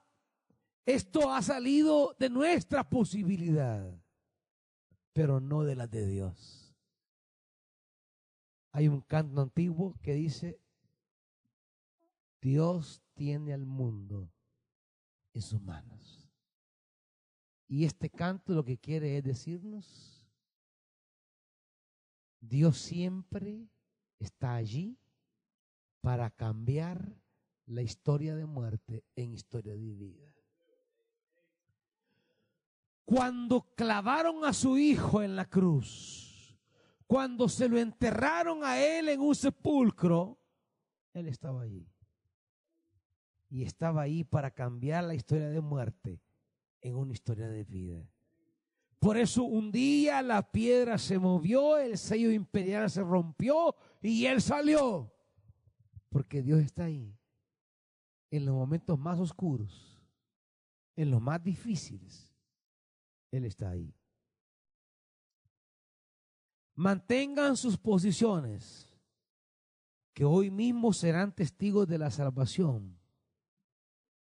[0.84, 3.94] esto ha salido de nuestra posibilidad,
[5.12, 6.74] pero no de la de Dios.
[8.72, 10.58] Hay un canto antiguo que dice,
[12.40, 14.32] Dios tiene al mundo
[15.34, 16.21] en sus manos.
[17.72, 20.28] Y este canto lo que quiere es decirnos,
[22.38, 23.66] Dios siempre
[24.18, 24.98] está allí
[26.02, 27.16] para cambiar
[27.64, 30.34] la historia de muerte en historia de vida.
[33.06, 36.54] Cuando clavaron a su hijo en la cruz,
[37.06, 40.38] cuando se lo enterraron a él en un sepulcro,
[41.14, 41.88] él estaba allí.
[43.48, 46.20] Y estaba ahí para cambiar la historia de muerte
[46.82, 48.06] en una historia de vida.
[48.98, 54.42] Por eso un día la piedra se movió, el sello imperial se rompió y él
[54.42, 55.12] salió.
[56.08, 57.16] Porque Dios está ahí.
[58.30, 59.92] En los momentos más oscuros,
[60.96, 62.32] en los más difíciles,
[63.30, 63.94] Él está ahí.
[66.74, 68.88] Mantengan sus posiciones,
[70.14, 72.98] que hoy mismo serán testigos de la salvación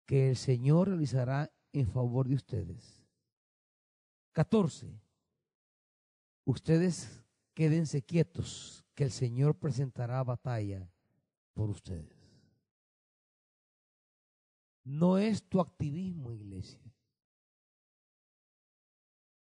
[0.07, 3.05] que el Señor realizará en favor de ustedes.
[4.33, 4.89] 14.
[6.45, 10.89] Ustedes quédense quietos, que el Señor presentará batalla
[11.53, 12.15] por ustedes.
[14.85, 16.81] No es tu activismo, iglesia.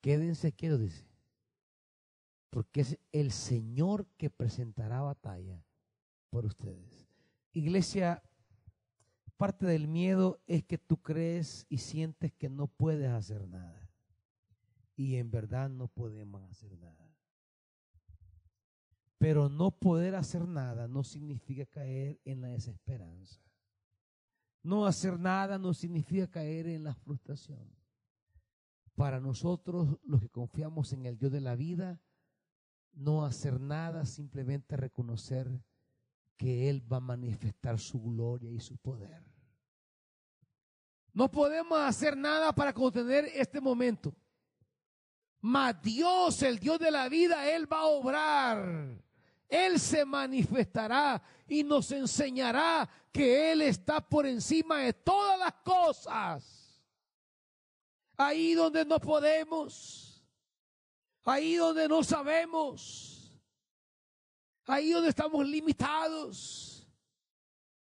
[0.00, 1.06] Quédense quietos, dice.
[2.48, 5.62] Porque es el Señor que presentará batalla
[6.30, 7.08] por ustedes.
[7.52, 8.22] Iglesia,
[9.42, 13.90] parte del miedo es que tú crees y sientes que no puedes hacer nada
[14.94, 17.12] y en verdad no podemos hacer nada.
[19.18, 23.42] Pero no poder hacer nada no significa caer en la desesperanza.
[24.62, 27.68] No hacer nada no significa caer en la frustración.
[28.94, 32.00] Para nosotros, los que confiamos en el Dios de la vida,
[32.92, 35.64] no hacer nada, simplemente reconocer
[36.36, 39.31] que Él va a manifestar su gloria y su poder.
[41.12, 44.14] No podemos hacer nada para contener este momento.
[45.40, 49.02] Mas Dios, el Dios de la vida, Él va a obrar.
[49.48, 56.82] Él se manifestará y nos enseñará que Él está por encima de todas las cosas.
[58.16, 60.24] Ahí donde no podemos,
[61.24, 63.38] ahí donde no sabemos,
[64.64, 66.88] ahí donde estamos limitados,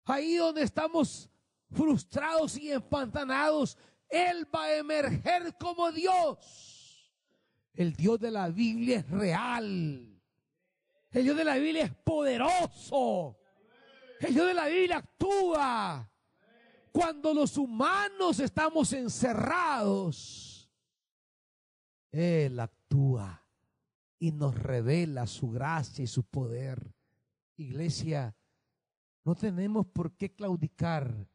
[0.04, 1.30] ahí donde estamos
[1.72, 3.76] frustrados y empantanados,
[4.08, 7.12] Él va a emerger como Dios.
[7.74, 10.20] El Dios de la Biblia es real.
[11.10, 13.38] El Dios de la Biblia es poderoso.
[14.20, 16.08] El Dios de la Biblia actúa.
[16.92, 20.70] Cuando los humanos estamos encerrados,
[22.10, 23.42] Él actúa
[24.18, 26.94] y nos revela su gracia y su poder.
[27.56, 28.36] Iglesia,
[29.24, 31.28] no tenemos por qué claudicar.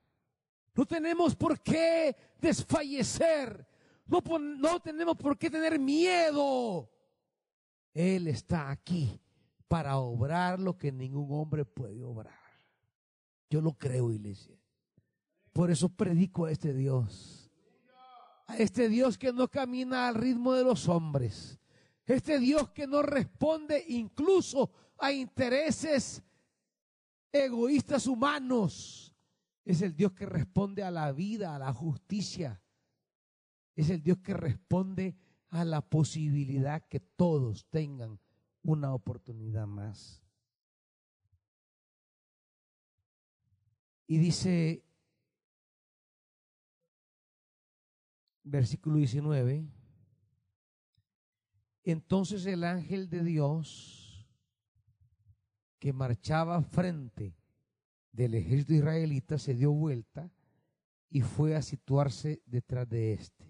[0.77, 3.67] No tenemos por qué desfallecer.
[4.05, 6.87] No, tenemos por qué tener miedo.
[7.95, 9.19] Él está aquí
[9.67, 12.39] para obrar lo que ningún hombre puede obrar.
[13.49, 14.55] Yo lo creo, iglesia.
[15.51, 17.51] Por eso predico a este Dios.
[18.45, 21.59] A este Dios que no camina al ritmo de los hombres.
[22.05, 26.21] Este Dios que no responde incluso a intereses
[27.31, 29.16] egoístas humanos.
[29.67, 32.63] Es el Dios que responde a la vida, a la justicia,
[33.75, 35.17] es el Dios que responde
[35.49, 38.17] a la posibilidad que todos tengan
[38.63, 40.23] una oportunidad más.
[44.07, 44.85] Y dice,
[48.43, 49.67] versículo 19,
[51.83, 54.25] Entonces el ángel de Dios
[55.77, 57.36] que marchaba frente
[58.17, 60.31] del ejército israelita se dio vuelta
[61.07, 63.45] y fue a situarse detrás de éste.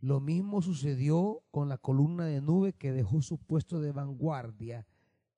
[0.00, 4.88] Lo mismo sucedió con la columna de nube que dejó su puesto de vanguardia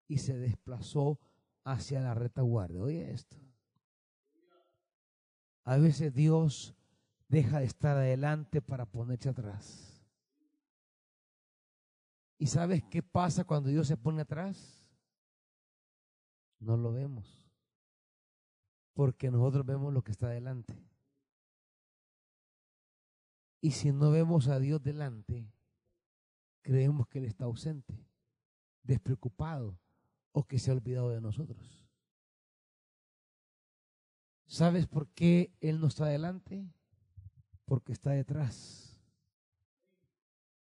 [0.08, 1.20] y se desplazó
[1.62, 2.80] hacia la retaguardia.
[2.80, 3.36] Oye esto.
[5.64, 6.74] A veces Dios
[7.28, 10.02] deja de estar adelante para ponerse atrás.
[12.38, 14.88] ¿Y sabes qué pasa cuando Dios se pone atrás?
[16.58, 17.39] No lo vemos.
[19.00, 20.78] Porque nosotros vemos lo que está adelante.
[23.62, 25.50] Y si no vemos a Dios delante,
[26.60, 28.06] creemos que Él está ausente,
[28.82, 29.80] despreocupado
[30.32, 31.88] o que se ha olvidado de nosotros.
[34.44, 36.70] ¿Sabes por qué Él no está delante?
[37.64, 39.00] Porque está detrás.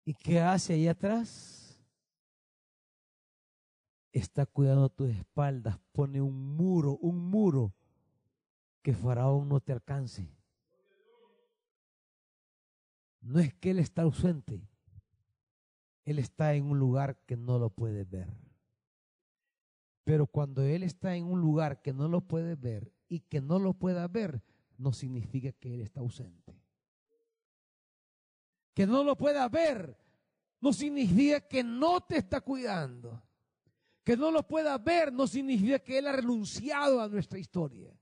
[0.03, 1.79] ¿Y qué hace ahí atrás?
[4.13, 7.75] Está cuidando tus espaldas, pone un muro, un muro
[8.85, 10.29] que Faraón no te alcance.
[13.23, 14.61] No es que Él está ausente,
[16.05, 18.29] Él está en un lugar que no lo puedes ver.
[20.05, 23.59] Pero cuando Él está en un lugar que no lo puedes ver, y que no
[23.59, 24.43] lo pueda ver
[24.77, 26.61] no significa que Él está ausente.
[28.75, 29.97] Que no lo pueda ver
[30.61, 33.23] no significa que no te está cuidando.
[34.03, 37.99] Que no lo pueda ver no significa que Él ha renunciado a nuestra historia.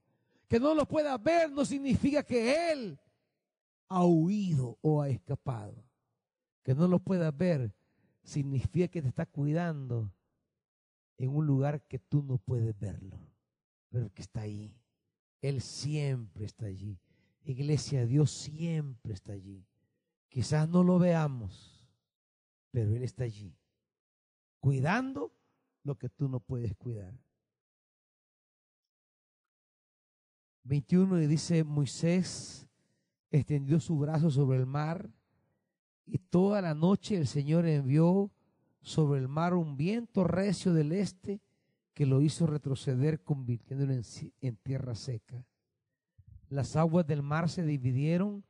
[0.52, 3.00] Que no lo pueda ver no significa que Él
[3.88, 5.82] ha huido o ha escapado.
[6.62, 7.74] Que no lo pueda ver
[8.22, 10.12] significa que te está cuidando
[11.16, 13.18] en un lugar que tú no puedes verlo,
[13.88, 14.76] pero que está ahí.
[15.40, 16.98] Él siempre está allí.
[17.46, 19.64] Iglesia, Dios siempre está allí.
[20.28, 21.82] Quizás no lo veamos,
[22.70, 23.56] pero Él está allí,
[24.60, 25.32] cuidando
[25.82, 27.14] lo que tú no puedes cuidar.
[30.64, 32.68] 21 y dice, Moisés
[33.30, 35.10] extendió su brazo sobre el mar
[36.06, 38.30] y toda la noche el Señor envió
[38.80, 41.40] sobre el mar un viento recio del este
[41.94, 45.46] que lo hizo retroceder convirtiéndolo en, tierra seca.
[46.48, 48.44] Las aguas del mar se dividieron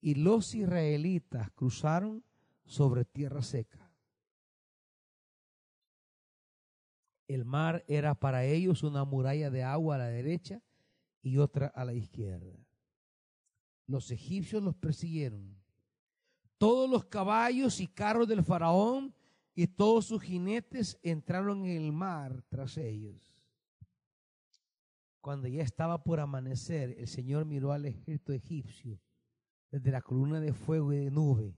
[0.00, 2.24] y los israelitas cruzaron
[2.64, 3.90] sobre tierra seca.
[7.28, 10.60] El mar era para ellos una muralla de agua a la derecha
[11.22, 12.58] y otra a la izquierda.
[13.86, 15.56] Los egipcios los persiguieron.
[16.58, 19.14] Todos los caballos y carros del faraón
[19.54, 23.32] y todos sus jinetes entraron en el mar tras ellos.
[25.20, 29.00] Cuando ya estaba por amanecer, el Señor miró al ejército egipcio
[29.70, 31.56] desde la columna de fuego y de nube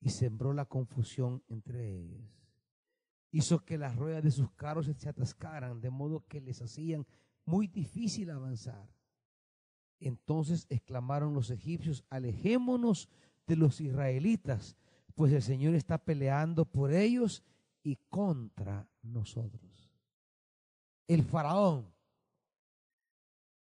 [0.00, 2.22] y sembró la confusión entre ellos.
[3.30, 7.06] Hizo que las ruedas de sus carros se atascaran, de modo que les hacían
[7.48, 8.86] muy difícil avanzar.
[10.00, 13.08] Entonces exclamaron los egipcios, alejémonos
[13.46, 14.76] de los israelitas,
[15.14, 17.42] pues el Señor está peleando por ellos
[17.82, 19.90] y contra nosotros.
[21.08, 21.90] El faraón,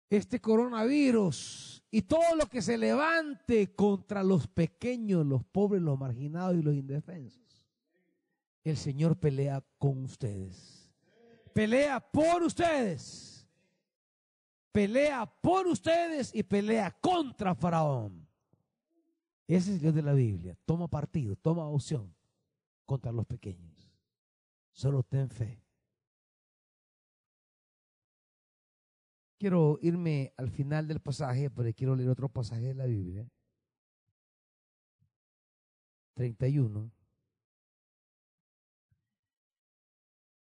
[0.09, 6.57] este coronavirus y todo lo que se levante contra los pequeños, los pobres, los marginados
[6.57, 7.67] y los indefensos.
[8.63, 10.95] El Señor pelea con ustedes.
[11.53, 13.34] Pelea por ustedes.
[14.75, 18.27] Pelea por ustedes y pelea contra Faraón.
[19.47, 20.59] Ese es el Dios de la Biblia.
[20.65, 22.13] Toma partido, toma opción
[22.85, 23.89] contra los pequeños.
[24.73, 25.63] Solo ten fe.
[29.39, 33.31] Quiero irme al final del pasaje, pero quiero leer otro pasaje de la Biblia.
[36.15, 36.91] 31.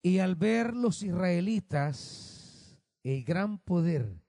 [0.00, 2.41] Y al ver los israelitas
[3.02, 4.22] el gran poder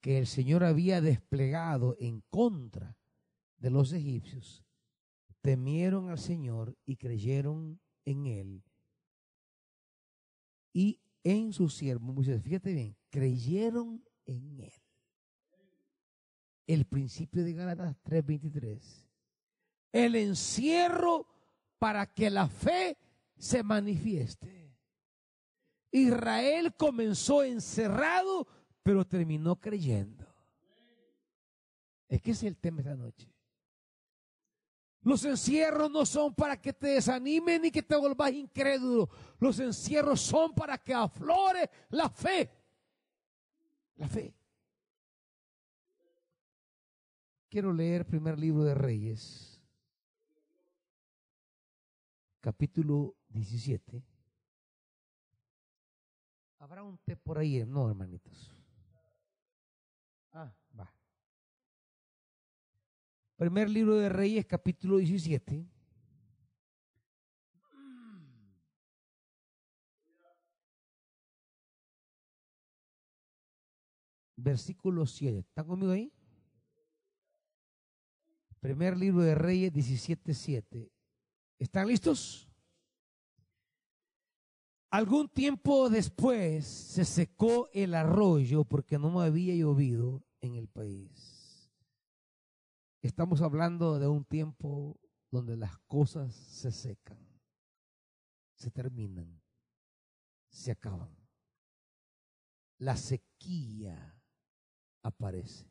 [0.00, 2.96] que el Señor había desplegado en contra
[3.58, 4.64] de los egipcios
[5.44, 8.64] temieron al Señor y creyeron en Él
[10.72, 12.14] y en su siervo.
[12.22, 14.72] Fíjate bien, creyeron en Él.
[16.66, 19.06] El principio de Gálatas 3:23.
[19.92, 21.26] El encierro
[21.78, 22.96] para que la fe
[23.36, 24.63] se manifieste.
[25.94, 28.48] Israel comenzó encerrado,
[28.82, 30.26] pero terminó creyendo.
[32.08, 33.32] Es que es el tema esta noche.
[35.02, 39.08] Los encierros no son para que te desanimen ni que te volvás incrédulo.
[39.38, 42.50] Los encierros son para que aflore la fe.
[43.94, 44.34] La fe.
[47.48, 49.60] Quiero leer el primer libro de Reyes.
[52.40, 54.02] capítulo 17.
[56.74, 57.64] ¿Habrá un té por ahí?
[57.64, 58.52] No, hermanitos.
[60.32, 60.92] Ah, va.
[63.36, 65.68] Primer libro de Reyes, capítulo 17.
[74.34, 75.38] Versículo 7.
[75.38, 76.12] ¿Están conmigo ahí?
[78.58, 80.90] Primer libro de Reyes 17, 7.
[81.56, 82.48] ¿Están listos?
[84.94, 91.68] Algún tiempo después se secó el arroyo porque no había llovido en el país.
[93.02, 95.00] Estamos hablando de un tiempo
[95.32, 97.18] donde las cosas se secan,
[98.54, 99.42] se terminan,
[100.48, 101.12] se acaban.
[102.78, 104.22] La sequía
[105.02, 105.68] aparece.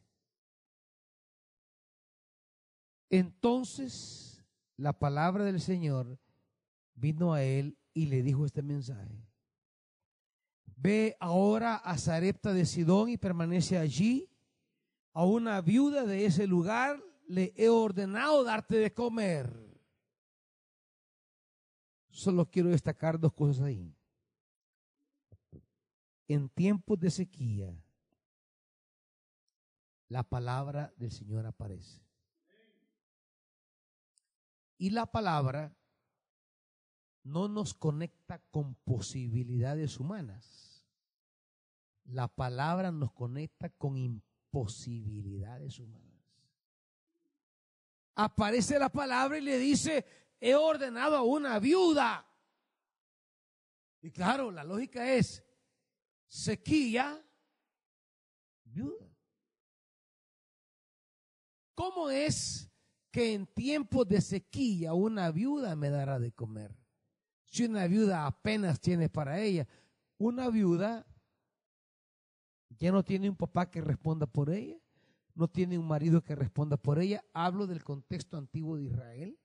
[3.10, 4.44] Entonces
[4.76, 6.20] la palabra del Señor
[6.94, 9.24] vino a él y le dijo este mensaje.
[10.76, 14.30] Ve ahora a Zarepta de Sidón y permanece allí.
[15.14, 19.64] A una viuda de ese lugar le he ordenado darte de comer.
[22.10, 23.96] Solo quiero destacar dos cosas ahí.
[26.28, 27.76] En tiempos de sequía,
[30.10, 32.02] la palabra del Señor aparece.
[34.78, 35.76] Y la palabra
[37.24, 40.86] no nos conecta con posibilidades humanas.
[42.06, 46.12] La palabra nos conecta con imposibilidades humanas.
[48.16, 50.06] Aparece la palabra y le dice,
[50.40, 52.30] he ordenado a una viuda.
[54.02, 55.44] Y claro, la lógica es
[56.28, 57.26] sequía,
[58.66, 59.10] viuda.
[61.74, 62.70] ¿Cómo es
[63.12, 66.83] que en tiempos de sequía una viuda me dará de comer?
[67.54, 69.68] Si una viuda apenas tiene para ella,
[70.18, 71.06] una viuda
[72.80, 74.76] ya no tiene un papá que responda por ella,
[75.36, 77.24] no tiene un marido que responda por ella.
[77.32, 79.40] Hablo del contexto antiguo de Israel,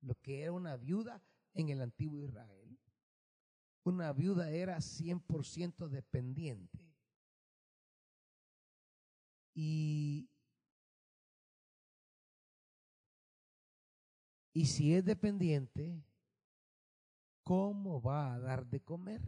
[0.00, 2.78] lo que era una viuda en el antiguo Israel.
[3.82, 6.78] Una viuda era 100% dependiente.
[9.54, 10.28] Y
[14.52, 16.00] Y si es dependiente,
[17.50, 19.20] ¿cómo va a dar de comer?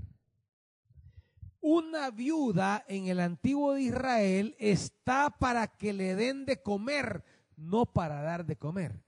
[1.61, 7.25] Una viuda en el antiguo de Israel está para que le den de comer,
[7.57, 9.05] no para dar de comer.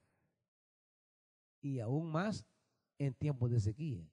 [1.60, 2.44] Y aún más
[2.98, 4.04] en tiempos de sequía.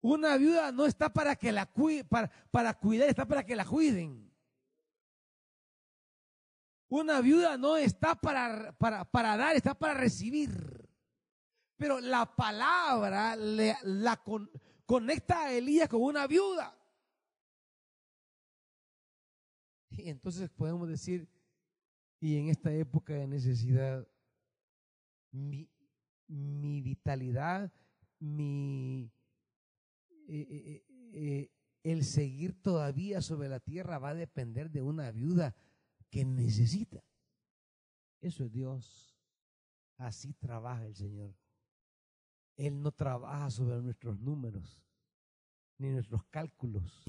[0.00, 1.72] Una viuda no está para que la
[2.08, 4.34] para, para cuidar, está para que la cuiden.
[6.88, 10.81] Una viuda no está para, para, dar, está para recibir.
[11.82, 14.22] Pero la palabra la
[14.86, 16.78] conecta a Elías con una viuda.
[19.90, 21.28] Y entonces podemos decir,
[22.20, 24.06] y en esta época de necesidad,
[25.32, 25.68] mi,
[26.28, 27.72] vitalidad,
[28.20, 29.10] mi,
[30.28, 31.50] eh, eh, eh,
[31.82, 35.56] el seguir todavía sobre la tierra va a depender de una viuda
[36.10, 37.02] que necesita.
[38.20, 39.18] Eso es Dios.
[39.96, 41.41] Así trabaja el Señor.
[42.66, 44.82] Él no trabaja sobre nuestros números,
[45.78, 47.04] ni nuestros cálculos,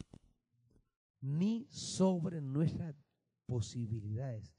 [1.21, 2.95] ni sobre nuestras
[3.45, 4.53] posibilidades.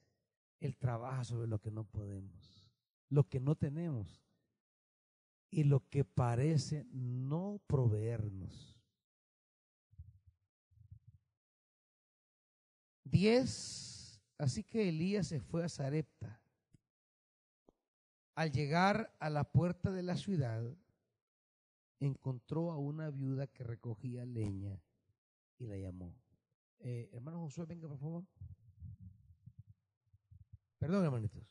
[0.60, 2.70] Él trabaja sobre lo que no podemos,
[3.08, 4.22] lo que no tenemos
[5.50, 8.80] y lo que parece no proveernos.
[13.04, 13.94] Diez
[14.38, 16.40] Así que Elías se fue a Zarepta.
[18.34, 20.76] Al llegar a la puerta de la ciudad,
[22.06, 24.80] encontró a una viuda que recogía leña
[25.58, 26.14] y la llamó.
[26.80, 28.24] Eh, hermano Josué, venga por favor.
[30.78, 31.42] Perdón, hermanitos.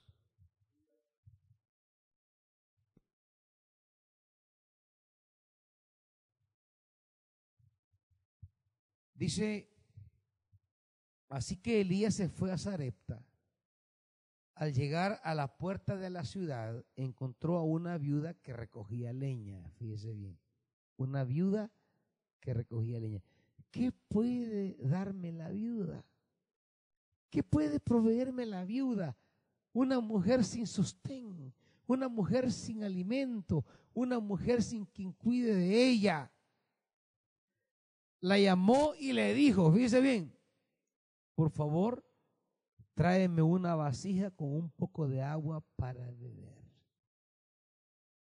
[9.16, 9.74] Dice
[11.34, 13.26] Así que Elías se fue a Zarepta.
[14.54, 19.68] Al llegar a la puerta de la ciudad, encontró a una viuda que recogía leña.
[19.80, 20.43] Fíjese bien.
[21.04, 21.70] Una viuda
[22.40, 23.22] que recogía leña.
[23.72, 26.06] ¿Qué puede darme la viuda?
[27.30, 29.18] ¿Qué puede proveerme la viuda?
[29.74, 31.54] Una mujer sin sostén,
[31.88, 36.32] una mujer sin alimento, una mujer sin quien cuide de ella.
[38.22, 40.34] La llamó y le dijo, fíjese bien,
[41.36, 42.06] por favor,
[42.94, 46.64] tráeme una vasija con un poco de agua para beber.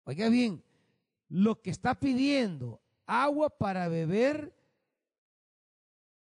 [0.05, 0.65] Oiga bien,
[1.33, 4.55] lo que está pidiendo, agua para beber,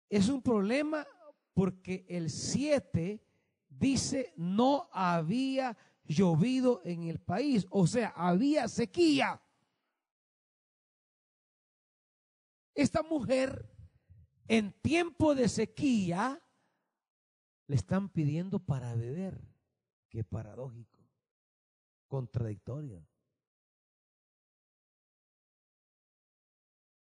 [0.08, 1.04] es un problema
[1.52, 3.20] porque el 7
[3.68, 9.42] dice no había llovido en el país, o sea, había sequía.
[12.72, 13.68] Esta mujer
[14.46, 16.40] en tiempo de sequía
[17.66, 19.40] le están pidiendo para beber.
[20.08, 21.04] Qué paradójico,
[22.06, 23.09] contradictorio.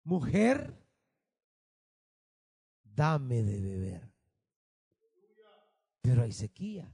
[0.04, 0.76] Mujer,
[2.82, 4.12] dame de beber.
[6.00, 6.92] Pero hay sequía.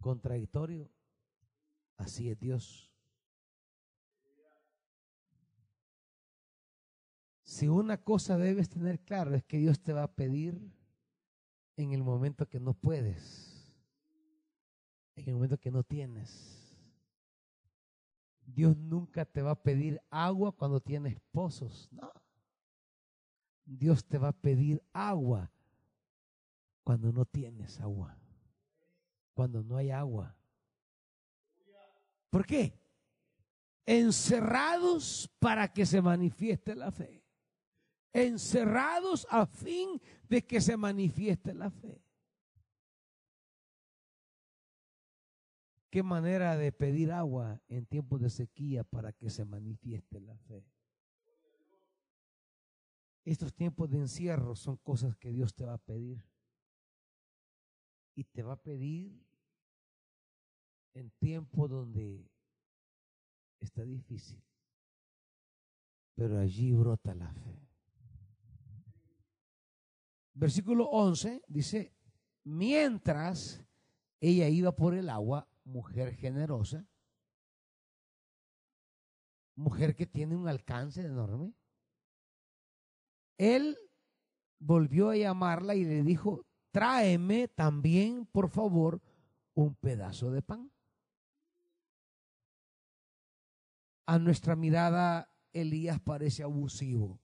[0.00, 0.90] Contradictorio.
[1.96, 2.92] Así es Dios.
[7.44, 10.72] Si una cosa debes tener claro es que Dios te va a pedir
[11.76, 13.76] en el momento que no puedes,
[15.16, 16.61] en el momento que no tienes.
[18.46, 22.12] Dios nunca te va a pedir agua cuando tienes pozos, no.
[23.64, 25.50] Dios te va a pedir agua
[26.84, 28.18] cuando no tienes agua,
[29.34, 30.36] cuando no hay agua.
[32.30, 32.78] ¿Por qué?
[33.86, 37.22] Encerrados para que se manifieste la fe
[38.12, 42.02] encerrados a fin de que se manifieste la fe.
[45.92, 50.64] Qué manera de pedir agua en tiempos de sequía para que se manifieste la fe.
[53.24, 56.24] Estos tiempos de encierro son cosas que Dios te va a pedir.
[58.14, 59.22] Y te va a pedir
[60.94, 62.26] en tiempos donde
[63.60, 64.42] está difícil.
[66.14, 67.62] Pero allí brota la fe
[70.34, 71.94] versículo 11 dice,
[72.44, 73.64] mientras
[74.20, 76.86] ella iba por el agua, mujer generosa,
[79.54, 81.54] mujer que tiene un alcance enorme,
[83.38, 83.78] él
[84.58, 89.00] volvió a llamarla y le dijo, tráeme también, por favor,
[89.54, 90.70] un pedazo de pan.
[94.06, 97.20] A nuestra mirada, Elías parece abusivo.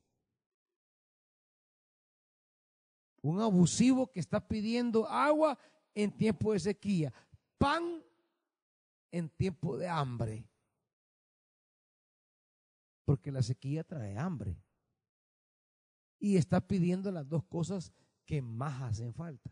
[3.21, 5.59] Un abusivo que está pidiendo agua
[5.95, 7.13] en tiempo de sequía,
[7.59, 8.05] pan
[9.11, 10.49] en tiempo de hambre.
[13.05, 14.57] Porque la sequía trae hambre.
[16.19, 17.93] Y está pidiendo las dos cosas
[18.25, 19.51] que más hacen falta.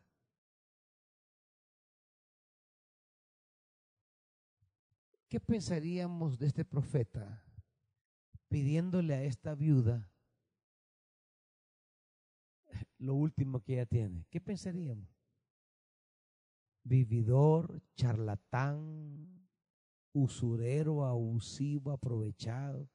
[5.29, 7.43] ¿Qué pensaríamos de este profeta
[8.49, 10.11] pidiéndole a esta viuda
[12.99, 14.27] lo último que ella tiene.
[14.31, 15.09] ¿Qué pensaríamos?
[16.83, 19.46] Vividor, charlatán,
[20.17, 22.89] usurero, abusivo, aprovechado.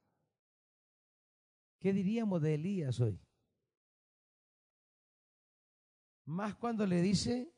[1.78, 3.20] ¿Qué diríamos de Elías hoy?
[6.24, 7.52] Más cuando le dice,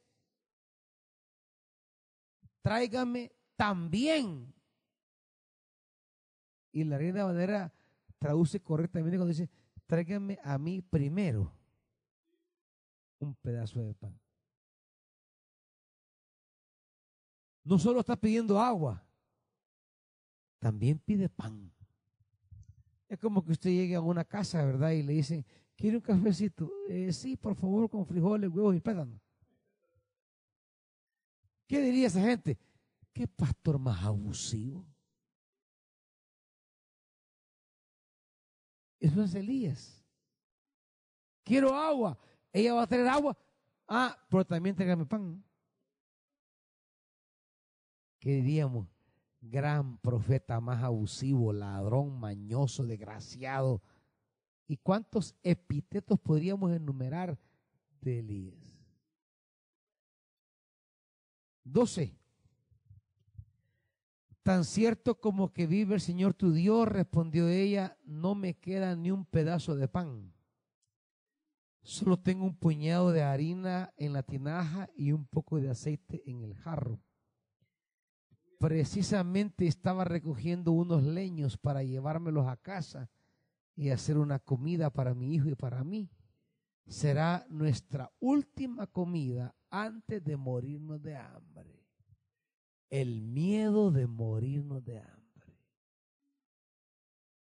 [2.62, 4.54] tráigame también.
[6.72, 7.72] Y la Reina Valera
[8.18, 9.50] traduce correctamente cuando dice,
[9.86, 11.52] tráigame a mí primero
[13.18, 14.18] un pedazo de pan.
[17.62, 19.02] No solo está pidiendo agua,
[20.64, 21.70] también pide pan.
[23.06, 24.92] Es como que usted llegue a una casa, ¿verdad?
[24.92, 25.44] Y le dicen,
[25.76, 26.72] ¿quiere un cafecito?
[26.88, 29.20] Eh, sí, por favor, con frijoles, huevos y pétanos.
[31.66, 32.58] ¿Qué diría esa gente?
[33.12, 34.86] ¿Qué pastor más abusivo?
[39.00, 40.02] Eso es Elías.
[41.44, 42.18] Quiero agua.
[42.54, 43.36] Ella va a traer agua.
[43.86, 45.44] Ah, pero también tráigame pan.
[48.18, 48.93] ¿Qué diríamos?
[49.46, 53.82] Gran profeta más abusivo, ladrón, mañoso, desgraciado.
[54.66, 57.38] ¿Y cuántos epítetos podríamos enumerar
[58.00, 58.74] de Elías?
[61.62, 62.16] Doce.
[64.42, 69.10] Tan cierto como que vive el Señor tu Dios, respondió ella, no me queda ni
[69.10, 70.32] un pedazo de pan.
[71.82, 76.42] Solo tengo un puñado de harina en la tinaja y un poco de aceite en
[76.42, 76.98] el jarro.
[78.58, 83.10] Precisamente estaba recogiendo unos leños para llevármelos a casa
[83.76, 86.10] y hacer una comida para mi hijo y para mí.
[86.86, 91.86] Será nuestra última comida antes de morirnos de hambre.
[92.90, 95.58] El miedo de morirnos de hambre.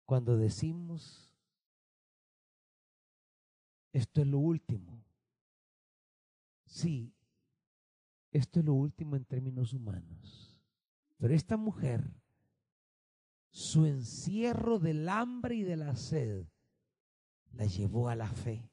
[0.05, 1.27] Cuando decimos
[3.97, 5.03] esto es lo último.
[6.67, 7.15] Sí,
[8.31, 10.46] esto es lo último en términos humanos.
[11.19, 12.11] Pero esta mujer
[13.57, 16.45] su encierro del hambre y de la sed
[17.53, 18.71] la llevó a la fe.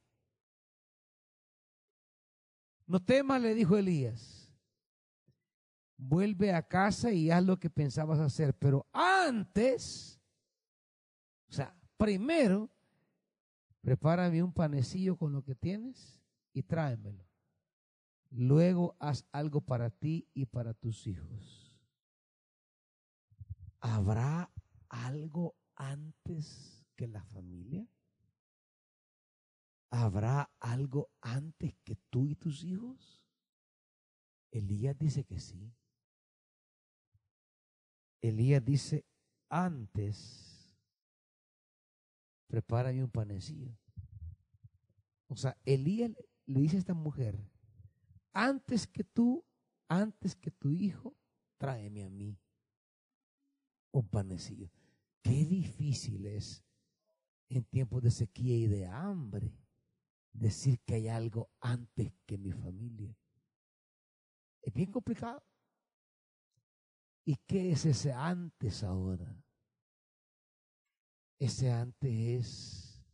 [2.86, 4.54] No temas, le dijo Elías.
[5.96, 8.54] Vuelve a casa y haz lo que pensabas hacer.
[8.56, 10.20] Pero antes,
[11.48, 12.70] o sea, primero,
[13.80, 16.20] prepárame un panecillo con lo que tienes
[16.52, 17.26] y tráemelo.
[18.32, 21.63] Luego haz algo para ti y para tus hijos.
[23.84, 24.50] ¿Habrá
[24.88, 27.86] algo antes que la familia?
[29.90, 33.22] ¿Habrá algo antes que tú y tus hijos?
[34.52, 35.76] Elías dice que sí.
[38.22, 39.06] Elías dice,
[39.50, 40.72] antes,
[42.48, 43.78] prepárame un panecillo.
[45.28, 46.12] O sea, Elías
[46.46, 47.38] le dice a esta mujer,
[48.32, 49.46] antes que tú,
[49.90, 51.18] antes que tu hijo,
[51.58, 52.40] tráeme a mí
[53.94, 54.70] un panecillo.
[55.22, 56.64] Qué difícil es
[57.50, 59.56] en tiempos de sequía y de hambre
[60.34, 63.16] decir que hay algo antes que mi familia.
[64.62, 65.44] Es bien complicado.
[67.26, 69.42] ¿Y qué es ese antes ahora?
[71.40, 73.06] Ese antes es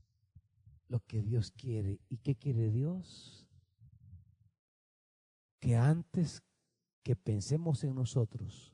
[0.87, 1.99] lo que Dios quiere.
[2.09, 3.47] ¿Y qué quiere Dios?
[5.59, 6.41] Que antes
[7.03, 8.73] que pensemos en nosotros,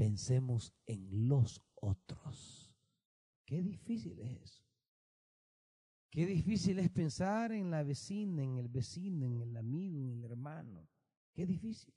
[0.00, 2.74] pensemos en los otros.
[3.44, 4.64] Qué difícil es eso.
[6.08, 10.24] Qué difícil es pensar en la vecina, en el vecino, en el amigo, en el
[10.24, 10.88] hermano.
[11.34, 11.92] Qué difícil.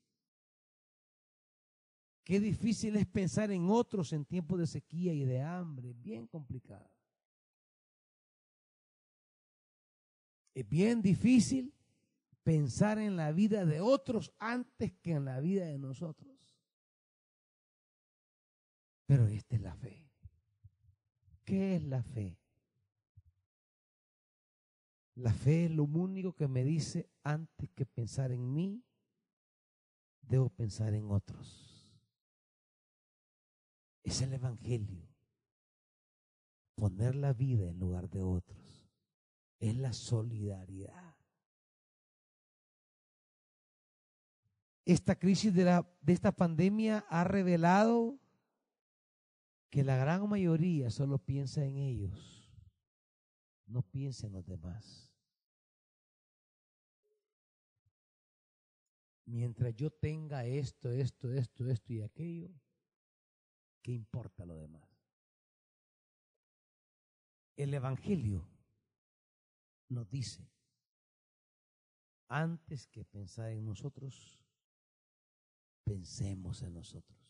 [2.25, 5.93] Qué difícil es pensar en otros en tiempos de sequía y de hambre.
[5.93, 6.91] Bien complicado.
[10.53, 11.73] Es bien difícil
[12.43, 16.32] pensar en la vida de otros antes que en la vida de nosotros.
[19.13, 20.09] Pero esta es la fe.
[21.45, 22.35] ¿Qué es la fe?
[25.13, 28.83] La fe es lo único que me dice antes que pensar en mí,
[30.19, 31.95] debo pensar en otros.
[34.01, 35.07] Es el Evangelio.
[36.73, 38.89] Poner la vida en lugar de otros.
[39.59, 41.15] Es la solidaridad.
[44.85, 48.22] Esta crisis de, la, de esta pandemia ha revelado
[49.73, 52.47] que la gran mayoría solo piensa en ellos,
[53.65, 55.11] no piensa en los demás.
[59.25, 62.51] Mientras yo tenga esto, esto, esto, esto y aquello,
[63.81, 64.87] ¿qué importa lo demás?
[67.55, 68.47] El Evangelio
[69.89, 70.47] nos dice,
[72.27, 74.45] antes que pensar en nosotros,
[75.83, 77.22] pensemos en nosotros.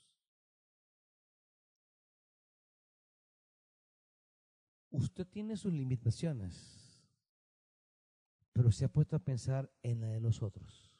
[4.93, 7.03] Usted tiene sus limitaciones,
[8.51, 10.93] pero se ha puesto a pensar en la de los otros.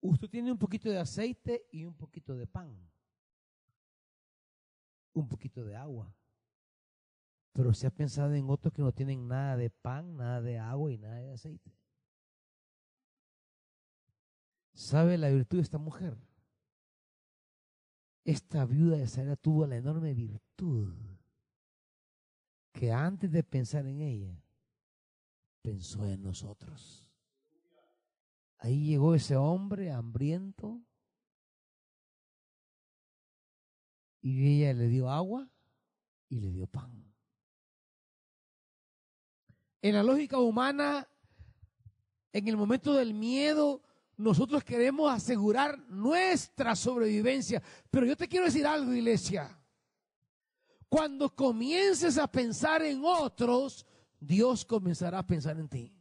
[0.00, 2.88] Usted tiene un poquito de aceite y un poquito de pan,
[5.12, 6.14] un poquito de agua,
[7.52, 10.92] pero se ha pensado en otros que no tienen nada de pan, nada de agua
[10.92, 11.76] y nada de aceite.
[14.72, 16.16] ¿Sabe la virtud de esta mujer?
[18.26, 20.92] Esta viuda de Sara tuvo la enorme virtud
[22.72, 24.44] que antes de pensar en ella,
[25.62, 27.08] pensó en nosotros.
[28.58, 30.82] Ahí llegó ese hombre hambriento
[34.20, 35.48] y ella le dio agua
[36.28, 37.14] y le dio pan.
[39.82, 41.06] En la lógica humana,
[42.32, 43.85] en el momento del miedo,
[44.16, 47.62] nosotros queremos asegurar nuestra sobrevivencia.
[47.90, 49.58] Pero yo te quiero decir algo, iglesia.
[50.88, 53.84] Cuando comiences a pensar en otros,
[54.18, 55.92] Dios comenzará a pensar en ti.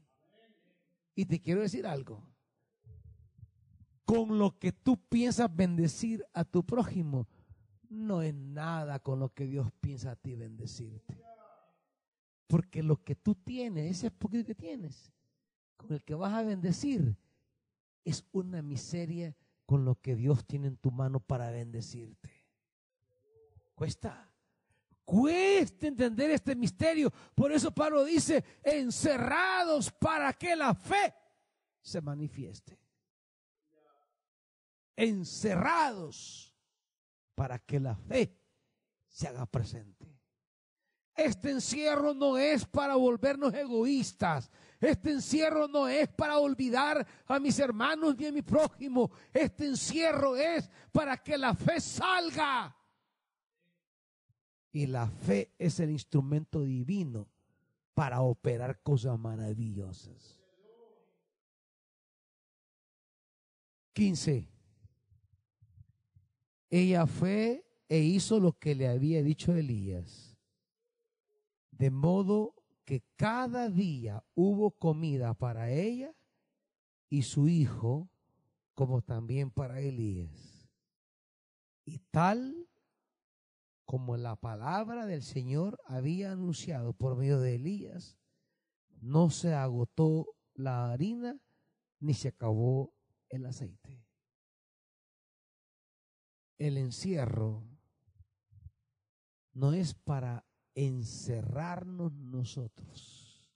[1.16, 2.24] Y te quiero decir algo.
[4.06, 7.28] Con lo que tú piensas bendecir a tu prójimo,
[7.90, 11.22] no es nada con lo que Dios piensa a ti bendecirte.
[12.48, 15.12] Porque lo que tú tienes, ese poquito que tienes,
[15.76, 17.18] con el que vas a bendecir,
[18.06, 19.36] es una miseria
[19.66, 22.46] con lo que Dios tiene en tu mano para bendecirte.
[23.74, 24.32] Cuesta.
[25.04, 27.12] Cuesta entender este misterio.
[27.36, 31.14] Por eso Pablo dice, encerrados para que la fe
[31.82, 32.80] se manifieste.
[34.96, 36.56] Encerrados
[37.36, 38.40] para que la fe
[39.08, 40.16] se haga presente.
[41.16, 44.50] Este encierro no es para volvernos egoístas.
[44.80, 49.12] Este encierro no es para olvidar a mis hermanos ni a mi prójimo.
[49.34, 52.76] Este encierro es para que la fe salga.
[54.72, 57.30] Y la fe es el instrumento divino
[57.94, 60.40] para operar cosas maravillosas.
[63.94, 64.50] 15.
[66.70, 70.38] Ella fue e hizo lo que le había dicho Elías.
[71.72, 72.56] De modo
[72.86, 76.16] que cada día hubo comida para ella
[77.10, 78.10] y su hijo,
[78.76, 80.70] como también para Elías.
[81.84, 82.68] Y tal
[83.86, 88.18] como la palabra del Señor había anunciado por medio de Elías,
[89.02, 91.40] no se agotó la harina
[92.00, 92.94] ni se acabó
[93.30, 94.04] el aceite.
[96.58, 97.68] El encierro
[99.54, 103.50] no es para encerrarnos nosotros.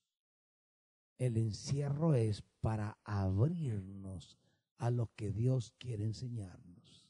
[1.18, 4.38] El encierro es para abrirnos
[4.78, 7.10] a lo que Dios quiere enseñarnos.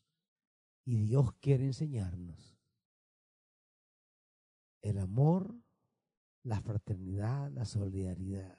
[0.84, 2.58] Y Dios quiere enseñarnos
[4.82, 5.54] el amor,
[6.44, 8.58] la fraternidad, la solidaridad.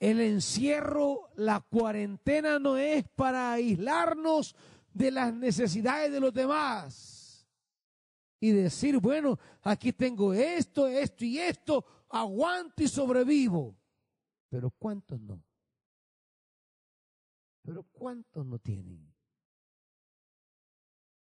[0.00, 4.56] El encierro, la cuarentena no es para aislarnos
[4.92, 7.21] de las necesidades de los demás
[8.42, 13.78] y decir, bueno, aquí tengo esto, esto y esto, aguanto y sobrevivo.
[14.48, 15.40] Pero ¿cuántos no?
[17.62, 19.14] Pero ¿cuántos no tienen?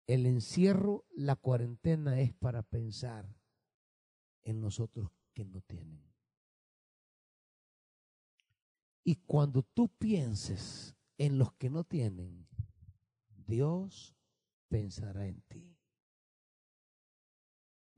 [0.07, 3.29] El encierro, la cuarentena es para pensar
[4.45, 6.05] en nosotros que no tienen.
[9.03, 12.47] Y cuando tú pienses en los que no tienen,
[13.35, 14.15] Dios
[14.69, 15.70] pensará en ti.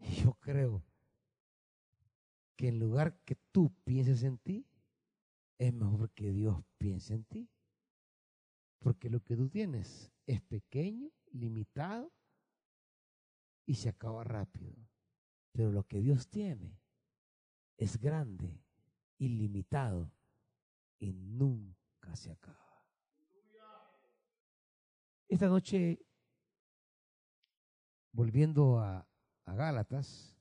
[0.23, 0.83] Yo creo
[2.57, 4.67] que en lugar que tú pienses en ti,
[5.59, 7.49] es mejor que Dios piense en ti.
[8.81, 12.13] Porque lo que tú tienes es pequeño limitado
[13.65, 14.75] y se acaba rápido.
[15.53, 16.81] Pero lo que Dios tiene
[17.77, 18.61] es grande,
[19.19, 20.11] ilimitado
[20.99, 22.59] y nunca se acaba.
[25.29, 26.05] Esta noche,
[28.13, 29.07] volviendo a,
[29.45, 30.37] a Gálatas,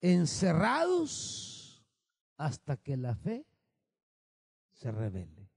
[0.00, 1.84] encerrados
[2.36, 3.46] hasta que la fe
[4.72, 5.50] se revele.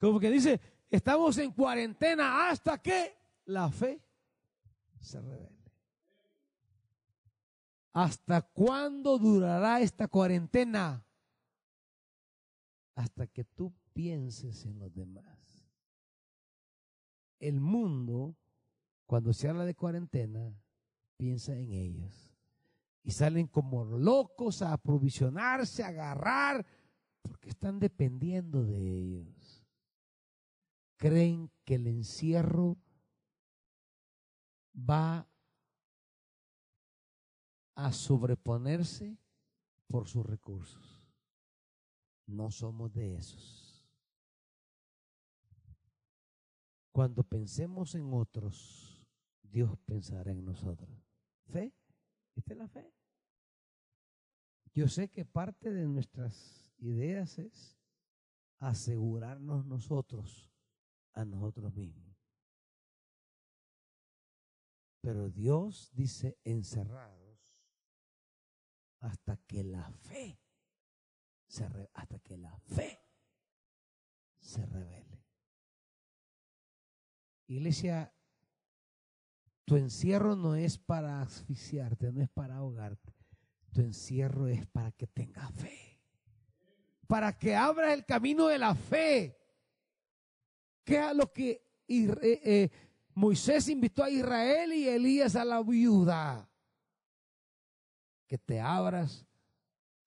[0.00, 4.00] Como que dice, estamos en cuarentena hasta que la fe
[5.00, 5.58] se revele.
[7.92, 11.04] ¿Hasta cuándo durará esta cuarentena?
[12.94, 15.37] Hasta que tú pienses en los demás.
[17.38, 18.36] El mundo,
[19.06, 20.54] cuando se habla de cuarentena,
[21.16, 22.34] piensa en ellos.
[23.02, 26.66] Y salen como locos a aprovisionarse, a agarrar,
[27.22, 29.58] porque están dependiendo de ellos
[30.98, 32.76] creen que el encierro
[34.76, 35.26] va
[37.74, 39.16] a sobreponerse
[39.86, 41.00] por sus recursos.
[42.26, 43.67] No somos de esos.
[46.98, 49.06] Cuando pensemos en otros,
[49.40, 50.90] Dios pensará en nosotros.
[51.44, 51.72] ¿Fe?
[52.34, 52.92] ¿Esta es la fe?
[54.74, 57.78] Yo sé que parte de nuestras ideas es
[58.58, 60.52] asegurarnos nosotros
[61.12, 62.16] a nosotros mismos.
[65.00, 67.62] Pero Dios dice encerrados
[68.98, 70.40] hasta que la fe
[71.46, 72.98] se hasta que la fe
[74.40, 75.17] se revele.
[77.48, 78.14] Iglesia,
[79.64, 83.12] tu encierro no es para asfixiarte, no es para ahogarte.
[83.72, 86.00] Tu encierro es para que tengas fe.
[87.06, 89.38] Para que abras el camino de la fe
[90.88, 91.50] ¿Qué es lo que
[91.86, 92.70] eh, eh,
[93.12, 96.48] Moisés invitó a Israel y Elías a la viuda?
[98.26, 99.26] Que te abras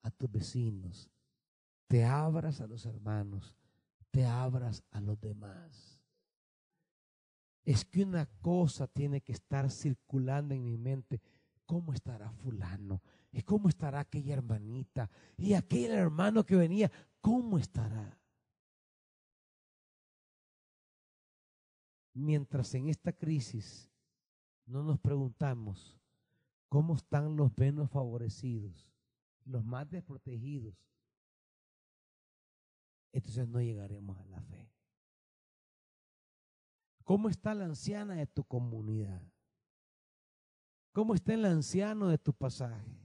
[0.02, 1.08] a tus vecinos,
[1.86, 3.56] te abras a los hermanos,
[4.10, 5.91] te abras a los demás.
[7.64, 11.20] Es que una cosa tiene que estar circulando en mi mente.
[11.64, 13.02] ¿Cómo estará fulano?
[13.30, 15.10] ¿Y cómo estará aquella hermanita?
[15.36, 16.90] ¿Y aquel hermano que venía?
[17.20, 18.18] ¿Cómo estará?
[22.14, 23.90] Mientras en esta crisis
[24.66, 25.98] no nos preguntamos
[26.68, 28.86] cómo están los menos favorecidos,
[29.44, 30.74] los más desprotegidos,
[33.12, 34.61] entonces no llegaremos a la fe.
[37.04, 39.22] ¿Cómo está la anciana de tu comunidad?
[40.92, 43.02] ¿Cómo está el anciano de tu pasaje?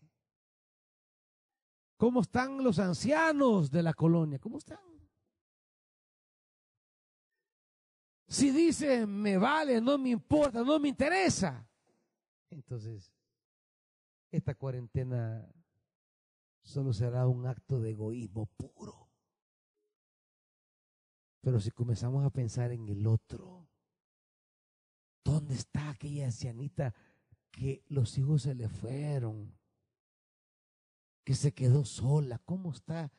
[1.98, 4.40] ¿Cómo están los ancianos de la colonia?
[4.40, 4.80] ¿Cómo están?
[8.28, 11.66] Si dice, me vale, no me importa, no me interesa.
[12.50, 13.14] Entonces,
[14.32, 15.50] esta cuarentena
[16.62, 19.10] solo será un acto de egoísmo puro.
[21.42, 23.67] Pero si comenzamos a pensar en el otro,
[25.28, 26.96] ¿dónde está aquella ancianita
[27.52, 29.54] que los hijos se le fueron?
[31.26, 33.12] Que se quedó sola, ¿cómo está?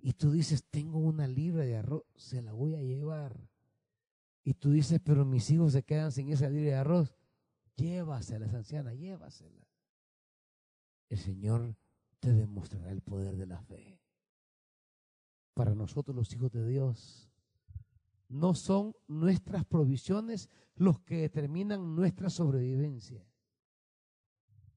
[0.00, 3.48] Y tú dices, tengo una libra de arroz, se la voy a llevar.
[4.42, 7.14] Y tú dices, pero mis hijos se quedan sin esa libra de arroz.
[7.76, 9.68] Llévasela, esa anciana, llévasela.
[11.08, 11.76] El Señor
[12.18, 14.00] te demostrará el poder de la fe.
[15.54, 17.31] Para nosotros los hijos de Dios,
[18.32, 23.26] no son nuestras provisiones los que determinan nuestra sobrevivencia.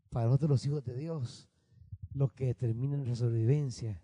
[0.10, 1.50] Para nosotros los hijos de Dios,
[2.14, 4.02] lo que determina nuestra sobrevivencia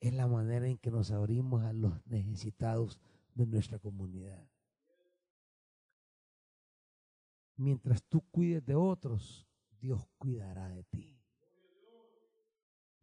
[0.00, 2.98] es la manera en que nos abrimos a los necesitados
[3.34, 4.48] de nuestra comunidad.
[7.56, 9.46] Mientras tú cuides de otros,
[9.80, 11.18] Dios cuidará de ti.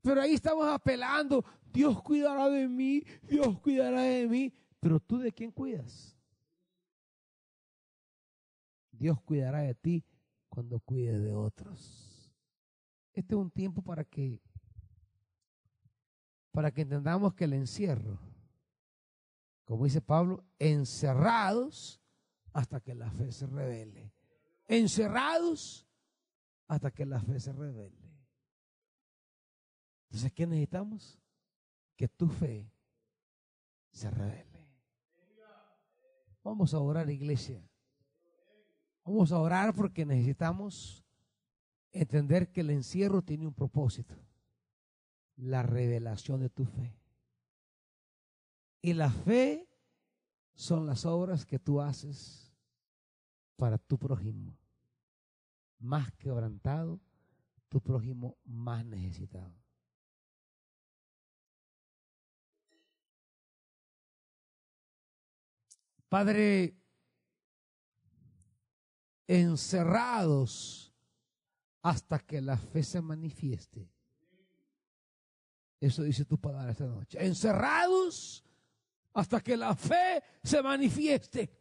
[0.02, 1.44] Pero ahí estamos apelando,
[1.74, 4.54] Dios cuidará de mí, Dios cuidará de mí.
[4.86, 6.16] Pero tú de quién cuidas?
[8.92, 10.06] Dios cuidará de ti
[10.48, 12.32] cuando cuide de otros.
[13.12, 14.44] Este es un tiempo para que
[16.52, 18.20] para que entendamos que el encierro,
[19.64, 22.00] como dice Pablo, encerrados
[22.54, 24.14] hasta que la fe se revele.
[24.68, 25.88] Encerrados
[26.68, 28.14] hasta que la fe se revele.
[30.04, 31.18] Entonces, ¿qué necesitamos?
[31.96, 32.72] Que tu fe
[33.90, 34.55] se revele.
[36.46, 37.60] Vamos a orar, iglesia.
[39.04, 41.04] Vamos a orar porque necesitamos
[41.92, 44.14] entender que el encierro tiene un propósito.
[45.38, 46.96] La revelación de tu fe.
[48.80, 49.68] Y la fe
[50.54, 52.54] son las obras que tú haces
[53.56, 54.56] para tu prójimo.
[55.80, 57.00] Más quebrantado,
[57.70, 59.65] tu prójimo más necesitado.
[66.16, 66.74] Padre,
[69.28, 70.96] encerrados
[71.82, 73.92] hasta que la fe se manifieste.
[75.78, 77.18] Eso dice tu palabra esta noche.
[77.22, 78.46] Encerrados
[79.14, 81.54] hasta que la fe se manifieste.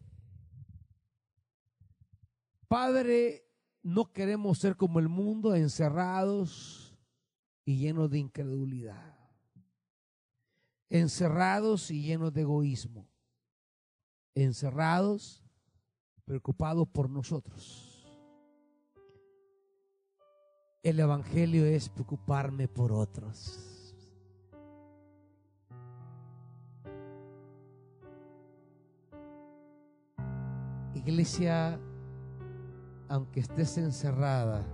[2.69, 3.51] Padre,
[3.83, 6.97] no queremos ser como el mundo, encerrados
[7.65, 9.19] y llenos de incredulidad.
[10.91, 13.14] Encerrados y llenos de egoísmo
[14.35, 15.43] encerrados,
[16.24, 17.91] preocupados por nosotros.
[20.82, 23.95] El Evangelio es preocuparme por otros.
[30.95, 31.78] Iglesia,
[33.09, 34.64] aunque estés encerrada,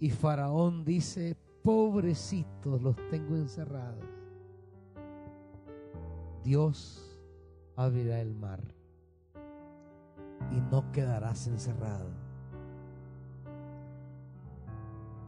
[0.00, 4.04] y Faraón dice, pobrecitos los tengo encerrados,
[6.42, 7.09] Dios
[7.82, 8.60] abrirá el mar
[10.50, 12.10] y no quedarás encerrado.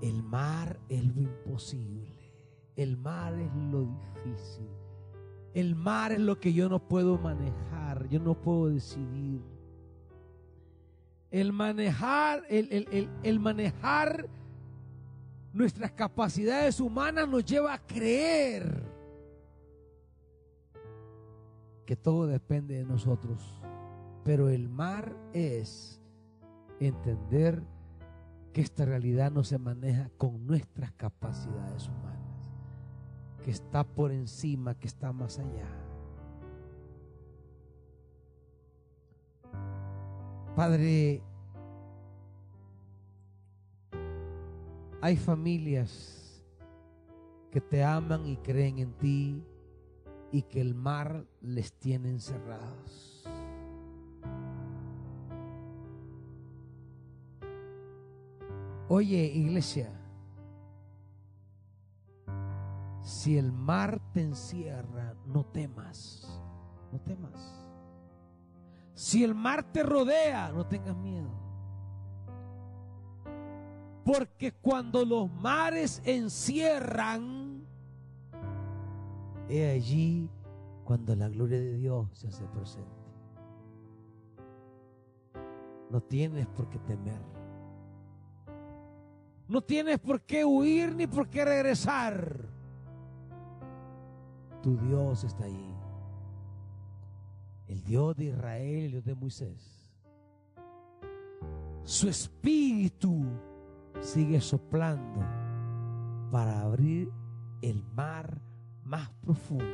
[0.01, 2.33] El mar es lo imposible.
[2.75, 4.69] El mar es lo difícil.
[5.55, 9.43] El mar es lo que yo no puedo manejar, yo no puedo decidir.
[11.31, 14.29] El manejar, el, el manejar
[15.53, 18.92] nuestras capacidades humanas nos lleva a creer
[21.87, 23.61] que todo depende de nosotros.
[24.25, 26.01] Pero el mar es
[26.81, 27.63] entender
[28.53, 32.51] que esta realidad no se maneja con nuestras capacidades humanas,
[33.43, 35.69] que está por encima, que está más allá.
[40.55, 41.23] Padre,
[45.01, 46.45] hay familias
[47.51, 49.43] que te aman y creen en ti,
[50.33, 53.29] y que el mar les tiene encerrados.
[58.89, 59.91] Oye, iglesia,
[63.03, 66.41] si el mar te encierra, no temas,
[66.91, 67.63] no temas.
[68.95, 71.31] Si el mar te rodea, no tengas miedo.
[74.05, 77.52] Porque cuando los mares encierran,
[79.49, 80.29] He allí
[80.85, 82.91] cuando la gloria de Dios se hace presente.
[85.91, 87.21] No tienes por qué temer.
[89.49, 92.49] No tienes por qué huir ni por qué regresar.
[94.63, 95.75] Tu Dios está allí.
[97.67, 99.93] El Dios de Israel, el Dios de Moisés.
[101.85, 103.25] Su espíritu
[104.01, 105.21] sigue soplando
[106.31, 107.11] para abrir
[107.61, 108.41] el mar
[108.93, 109.65] más profundo,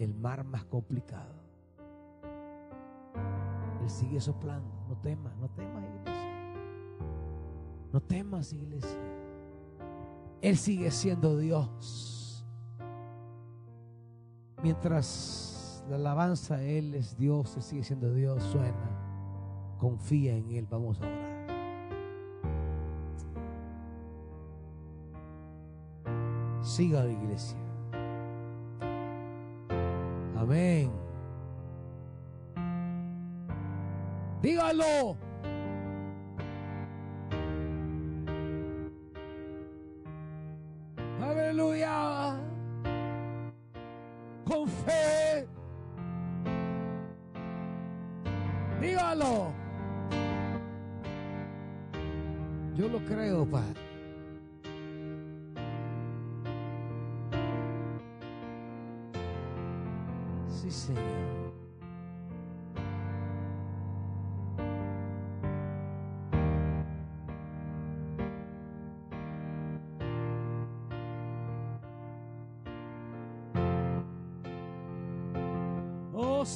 [0.00, 1.36] el mar más complicado.
[3.80, 4.68] Él sigue soplando.
[4.88, 6.32] No temas, no temas, iglesia.
[7.92, 8.98] No temas, iglesia.
[10.42, 12.44] Él sigue siendo Dios.
[14.64, 19.76] Mientras la alabanza Él es Dios, Él sigue siendo Dios, suena.
[19.78, 21.35] Confía en Él, vamos a orar.
[26.66, 27.56] Siga la iglesia.
[30.36, 30.90] Amén.
[34.42, 35.16] Dígalo.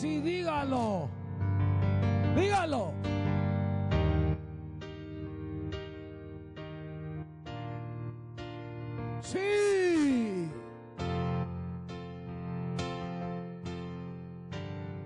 [0.00, 1.10] Sí, dígalo.
[2.34, 2.92] Dígalo.
[9.20, 10.48] Sí.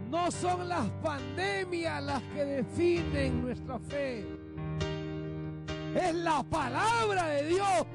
[0.08, 4.24] No son las pandemias las que definen nuestra fe.
[5.96, 7.86] Es la palabra de Dios.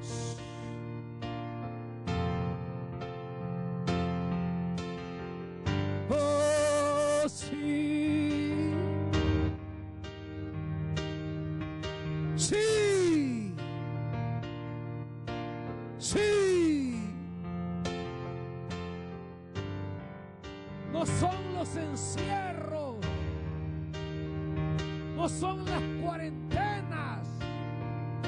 [25.39, 27.25] Son las cuarentenas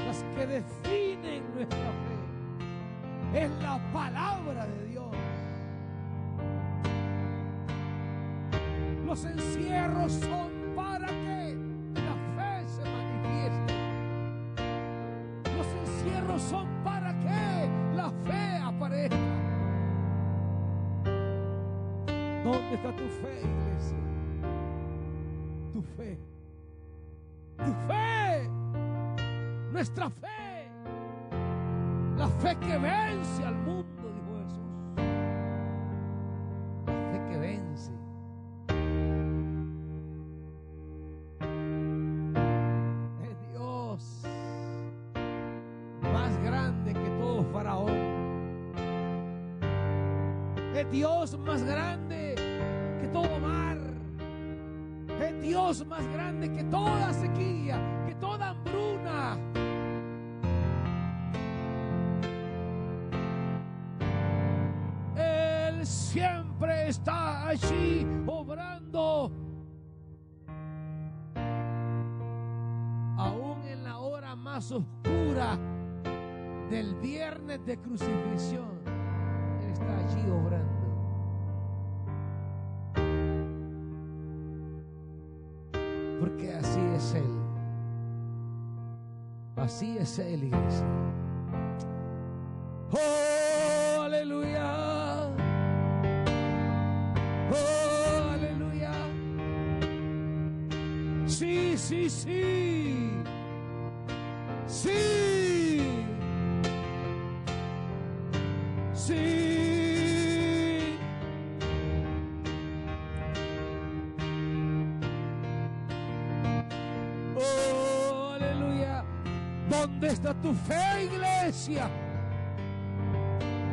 [0.05, 3.43] las que definen nuestra fe.
[3.43, 5.15] Es la palabra de Dios.
[9.05, 11.57] Los encierros son para que
[11.95, 13.73] la fe se manifieste.
[15.57, 19.17] Los encierros son para que la fe aparezca.
[22.45, 24.10] ¿Dónde está tu fe, iglesia?
[29.93, 30.69] Nuestra fe.
[32.17, 34.71] La fe que vence al mundo, dijo Jesús.
[36.85, 37.91] La fe que vence.
[43.21, 44.23] Es Dios
[46.01, 47.91] más grande que todo faraón.
[50.73, 52.35] Es Dios más grande
[53.01, 53.77] que todo mar.
[55.21, 57.77] Es Dios más grande que toda sequía,
[58.07, 59.37] que toda hambruna.
[67.51, 69.31] Allí obrando.
[73.17, 75.57] Aún en la hora más oscura
[76.69, 78.79] del viernes de crucifixión,
[79.61, 80.81] Él está allí obrando.
[86.19, 87.41] Porque así es Él.
[89.57, 90.87] Así es Él, iglesia.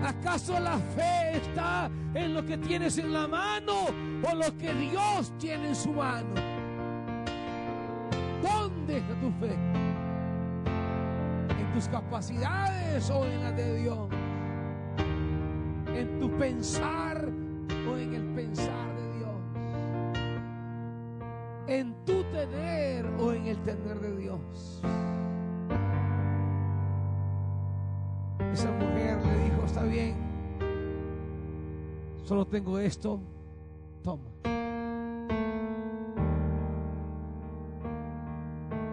[0.05, 3.87] ¿Acaso la fe está en lo que tienes en la mano
[4.23, 6.35] o lo que Dios tiene en su mano?
[8.43, 9.55] ¿Dónde está tu fe?
[11.59, 14.09] ¿En tus capacidades o en las de Dios?
[15.95, 17.29] ¿En tu pensar
[32.59, 33.21] tengo esto.
[34.03, 34.25] Toma.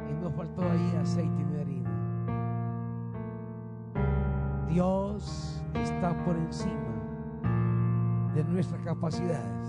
[0.08, 1.90] Y nos faltó ahí aceite y harina.
[4.70, 9.68] Dios está por encima de nuestras capacidades,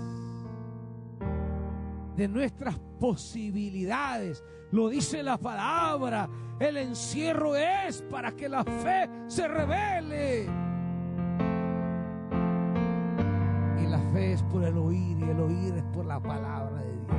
[2.15, 4.43] de nuestras posibilidades.
[4.71, 6.29] Lo dice la palabra.
[6.59, 10.66] El encierro es para que la fe se revele.
[14.57, 17.11] Por el oír y el oír es por la palabra de Dios.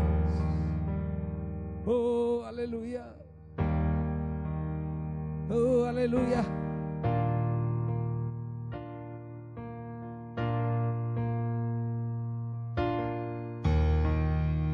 [1.87, 3.15] Oh, aleluya.
[5.49, 6.45] Oh, aleluya.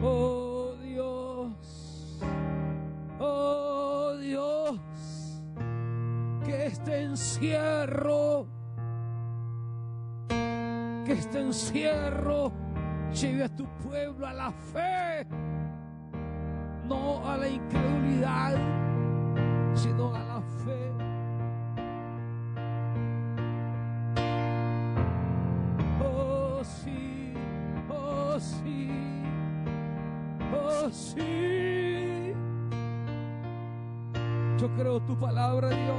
[0.02, 0.72] Oh
[3.20, 4.14] oh
[6.48, 8.46] este encierro,
[11.04, 12.53] que este encierro
[13.14, 15.26] lleve a tu pueblo a la fe,
[16.86, 18.56] no a la incredulidad,
[19.74, 20.92] sino a la fe.
[26.02, 27.34] Oh sí,
[27.88, 28.90] oh sí.
[30.52, 32.32] Oh, sí.
[34.58, 35.93] Yo creo tu palabra, Dios.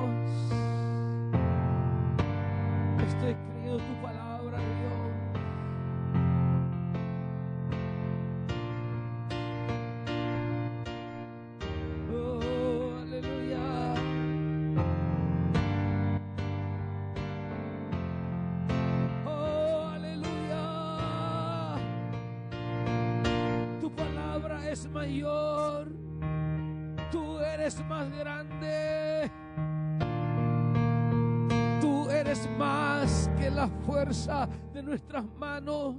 [34.06, 35.96] De nuestras manos.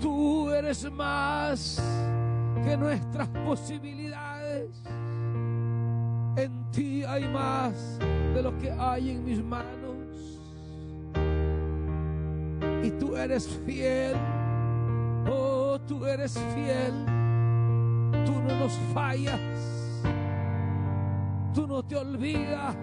[0.00, 1.82] Tú eres más
[2.64, 4.70] que nuestras posibilidades.
[6.34, 10.40] En ti hay más de lo que hay en mis manos.
[12.82, 14.16] Y tú eres fiel.
[15.30, 16.94] Oh, tú eres fiel.
[18.24, 19.38] Tú no nos fallas.
[21.52, 22.74] Tú no te olvidas.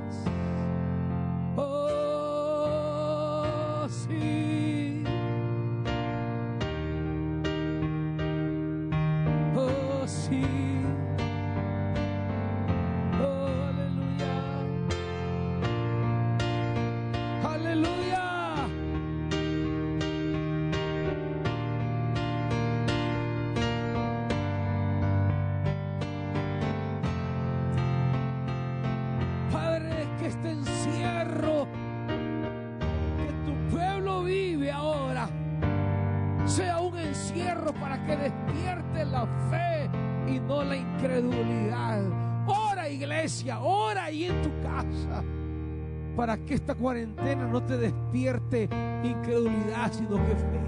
[46.29, 48.69] Para que esta cuarentena no te despierte
[49.03, 50.59] incredulidad, sino que fe.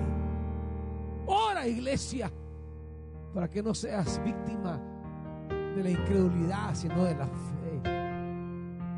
[1.28, 2.32] Ora iglesia
[3.32, 4.82] para que no seas víctima
[5.76, 7.80] de la incredulidad, sino de la fe.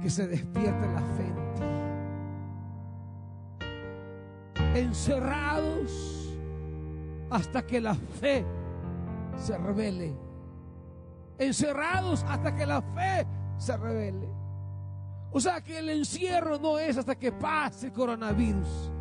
[0.01, 1.35] Que se despierte la fe en
[4.71, 4.79] ti.
[4.79, 6.33] Encerrados
[7.29, 8.45] hasta que la fe
[9.35, 10.15] se revele.
[11.39, 13.27] Encerrados hasta que la fe
[13.57, 14.42] se revele.
[15.35, 18.91] O sea que el encierro no es hasta que pase el coronavirus.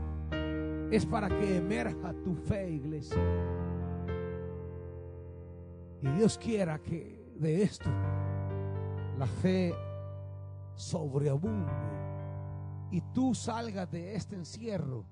[0.90, 3.22] Es para que emerja tu fe, iglesia.
[6.00, 7.90] Y Dios quiera que de esto
[9.18, 9.74] la fe
[10.74, 11.70] sobreabunde
[12.90, 15.04] y tú salgas de este encierro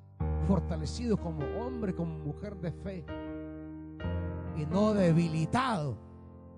[0.48, 3.04] fortalecido como hombre, como mujer de fe
[4.56, 5.96] y no debilitado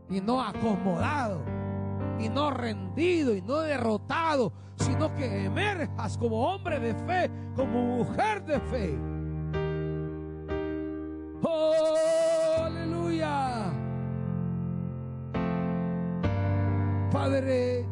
[0.08, 1.44] y no acomodado
[2.18, 8.44] y no rendido y no derrotado, sino que emerjas como hombre de fe, como mujer
[8.44, 8.98] de fe.
[11.42, 13.72] Oh, aleluya.
[17.10, 17.84] Padre,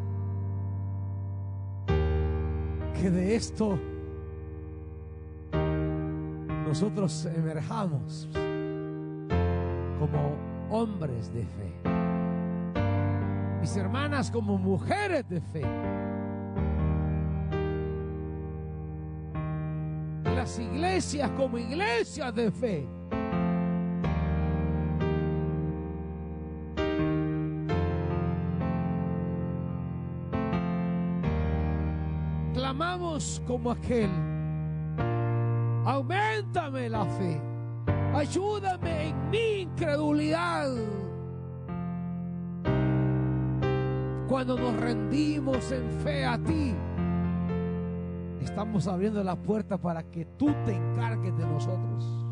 [2.99, 3.77] que de esto
[6.65, 8.29] nosotros emerjamos
[9.99, 10.35] como
[10.69, 12.00] hombres de fe.
[13.61, 15.61] Mis hermanas como mujeres de fe.
[20.23, 22.87] Las iglesias como iglesias de fe.
[32.53, 34.09] clamamos como aquel
[35.85, 37.41] Aumentame la fe.
[38.13, 40.69] Ayúdame en mi incredulidad.
[44.31, 46.73] Cuando nos rendimos en fe a ti,
[48.39, 52.25] estamos abriendo la puerta para que tú te encargues de nosotros.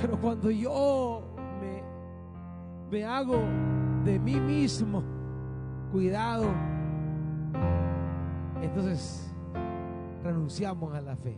[0.00, 1.24] Pero cuando yo
[2.88, 3.42] me, hago
[4.04, 5.02] de mí mismo
[5.90, 6.46] cuidado,
[8.62, 9.28] entonces
[10.22, 11.36] renunciamos a la fe.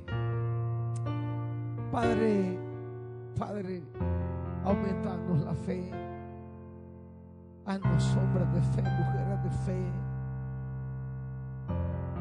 [1.90, 2.58] Padre,
[3.38, 3.82] Padre,
[4.62, 5.99] aumentamos la fe.
[7.66, 9.92] Haznos hombres de fe, mujeres de fe.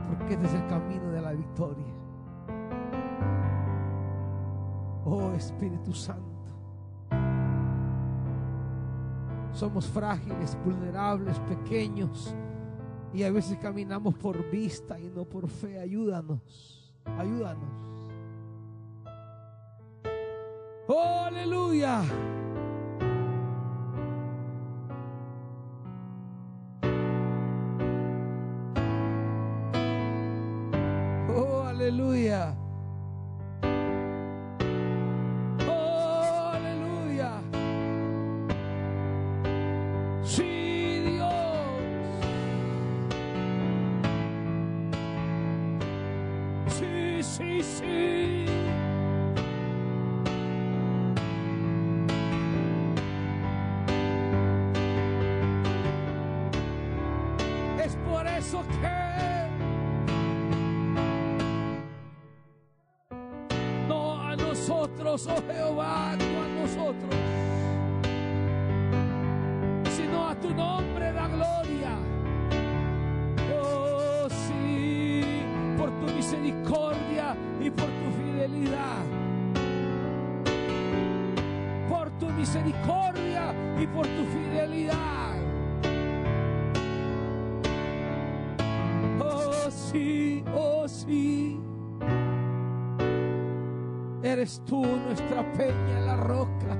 [0.07, 1.93] Porque este es el camino de la victoria.
[5.05, 6.29] Oh Espíritu Santo.
[9.53, 12.35] Somos frágiles, vulnerables, pequeños.
[13.13, 15.79] Y a veces caminamos por vista y no por fe.
[15.79, 17.69] Ayúdanos, ayúdanos.
[20.87, 22.01] Oh, aleluya.
[94.49, 96.75] Eres tú nuestra peña, la roca.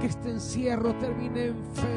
[0.00, 1.89] Que este encierro termine en fe.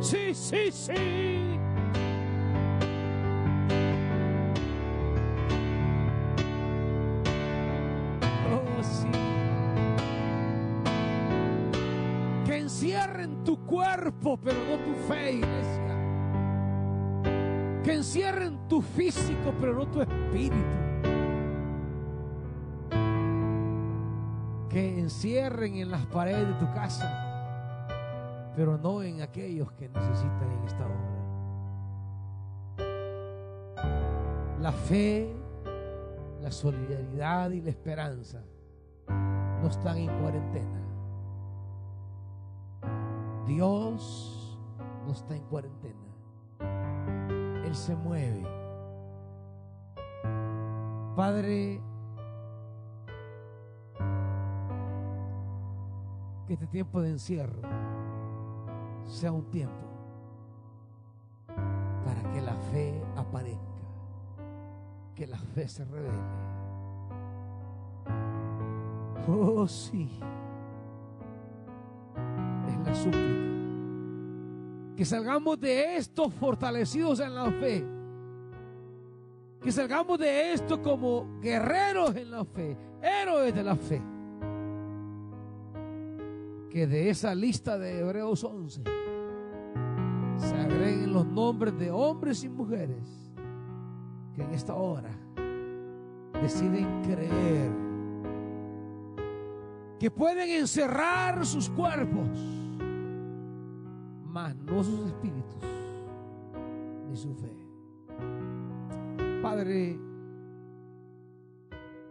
[0.00, 0.94] Sí, sí, sí.
[8.50, 9.08] Oh, sí.
[12.46, 15.96] Que encierren tu cuerpo, pero no tu fe, iglesia.
[17.84, 20.56] Que encierren tu físico, pero no tu espíritu.
[24.70, 27.29] Que encierren en las paredes de tu casa,
[28.56, 31.20] pero no en aquellos que necesitan en esta hora.
[34.60, 35.34] La fe,
[36.40, 38.42] la solidaridad y la esperanza
[39.08, 40.80] no están en cuarentena.
[43.46, 44.58] Dios
[45.06, 45.96] no está en cuarentena.
[47.64, 48.42] Él se mueve.
[51.16, 51.80] Padre,
[56.46, 57.89] que este tiempo de encierro
[59.10, 59.74] sea un tiempo
[62.04, 63.60] para que la fe aparezca,
[65.14, 66.14] que la fe se revele.
[69.28, 70.08] Oh, sí.
[72.68, 73.40] Es la súplica.
[74.96, 77.84] Que salgamos de esto fortalecidos en la fe.
[79.60, 84.00] Que salgamos de esto como guerreros en la fe, héroes de la fe.
[86.70, 88.82] Que de esa lista de Hebreos 11
[90.38, 93.32] se agreguen los nombres de hombres y mujeres
[94.34, 95.10] que en esta hora
[96.40, 97.70] deciden creer
[99.98, 102.28] que pueden encerrar sus cuerpos,
[104.24, 105.62] mas no sus espíritus
[107.06, 107.54] ni su fe.
[109.42, 109.98] Padre,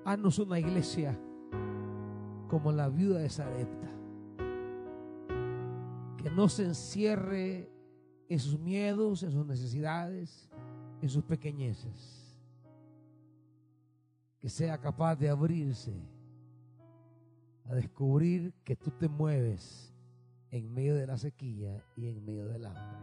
[0.06, 1.20] haznos una iglesia
[2.48, 3.89] como la viuda de Sarepta,
[6.22, 7.72] que no se encierre
[8.28, 10.50] en sus miedos, en sus necesidades,
[11.02, 12.36] en sus pequeñeces,
[14.40, 15.94] que sea capaz de abrirse
[17.66, 19.94] a descubrir que tú te mueves
[20.52, 22.98] en medio de la sequía y en medio del hambre.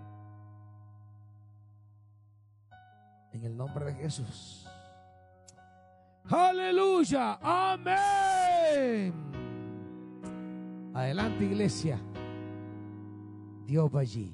[3.32, 4.66] En el nombre de Jesús.
[6.28, 7.38] Aleluya.
[7.40, 9.12] Amén.
[10.92, 12.00] Adelante iglesia.
[13.66, 14.32] Dios va allí.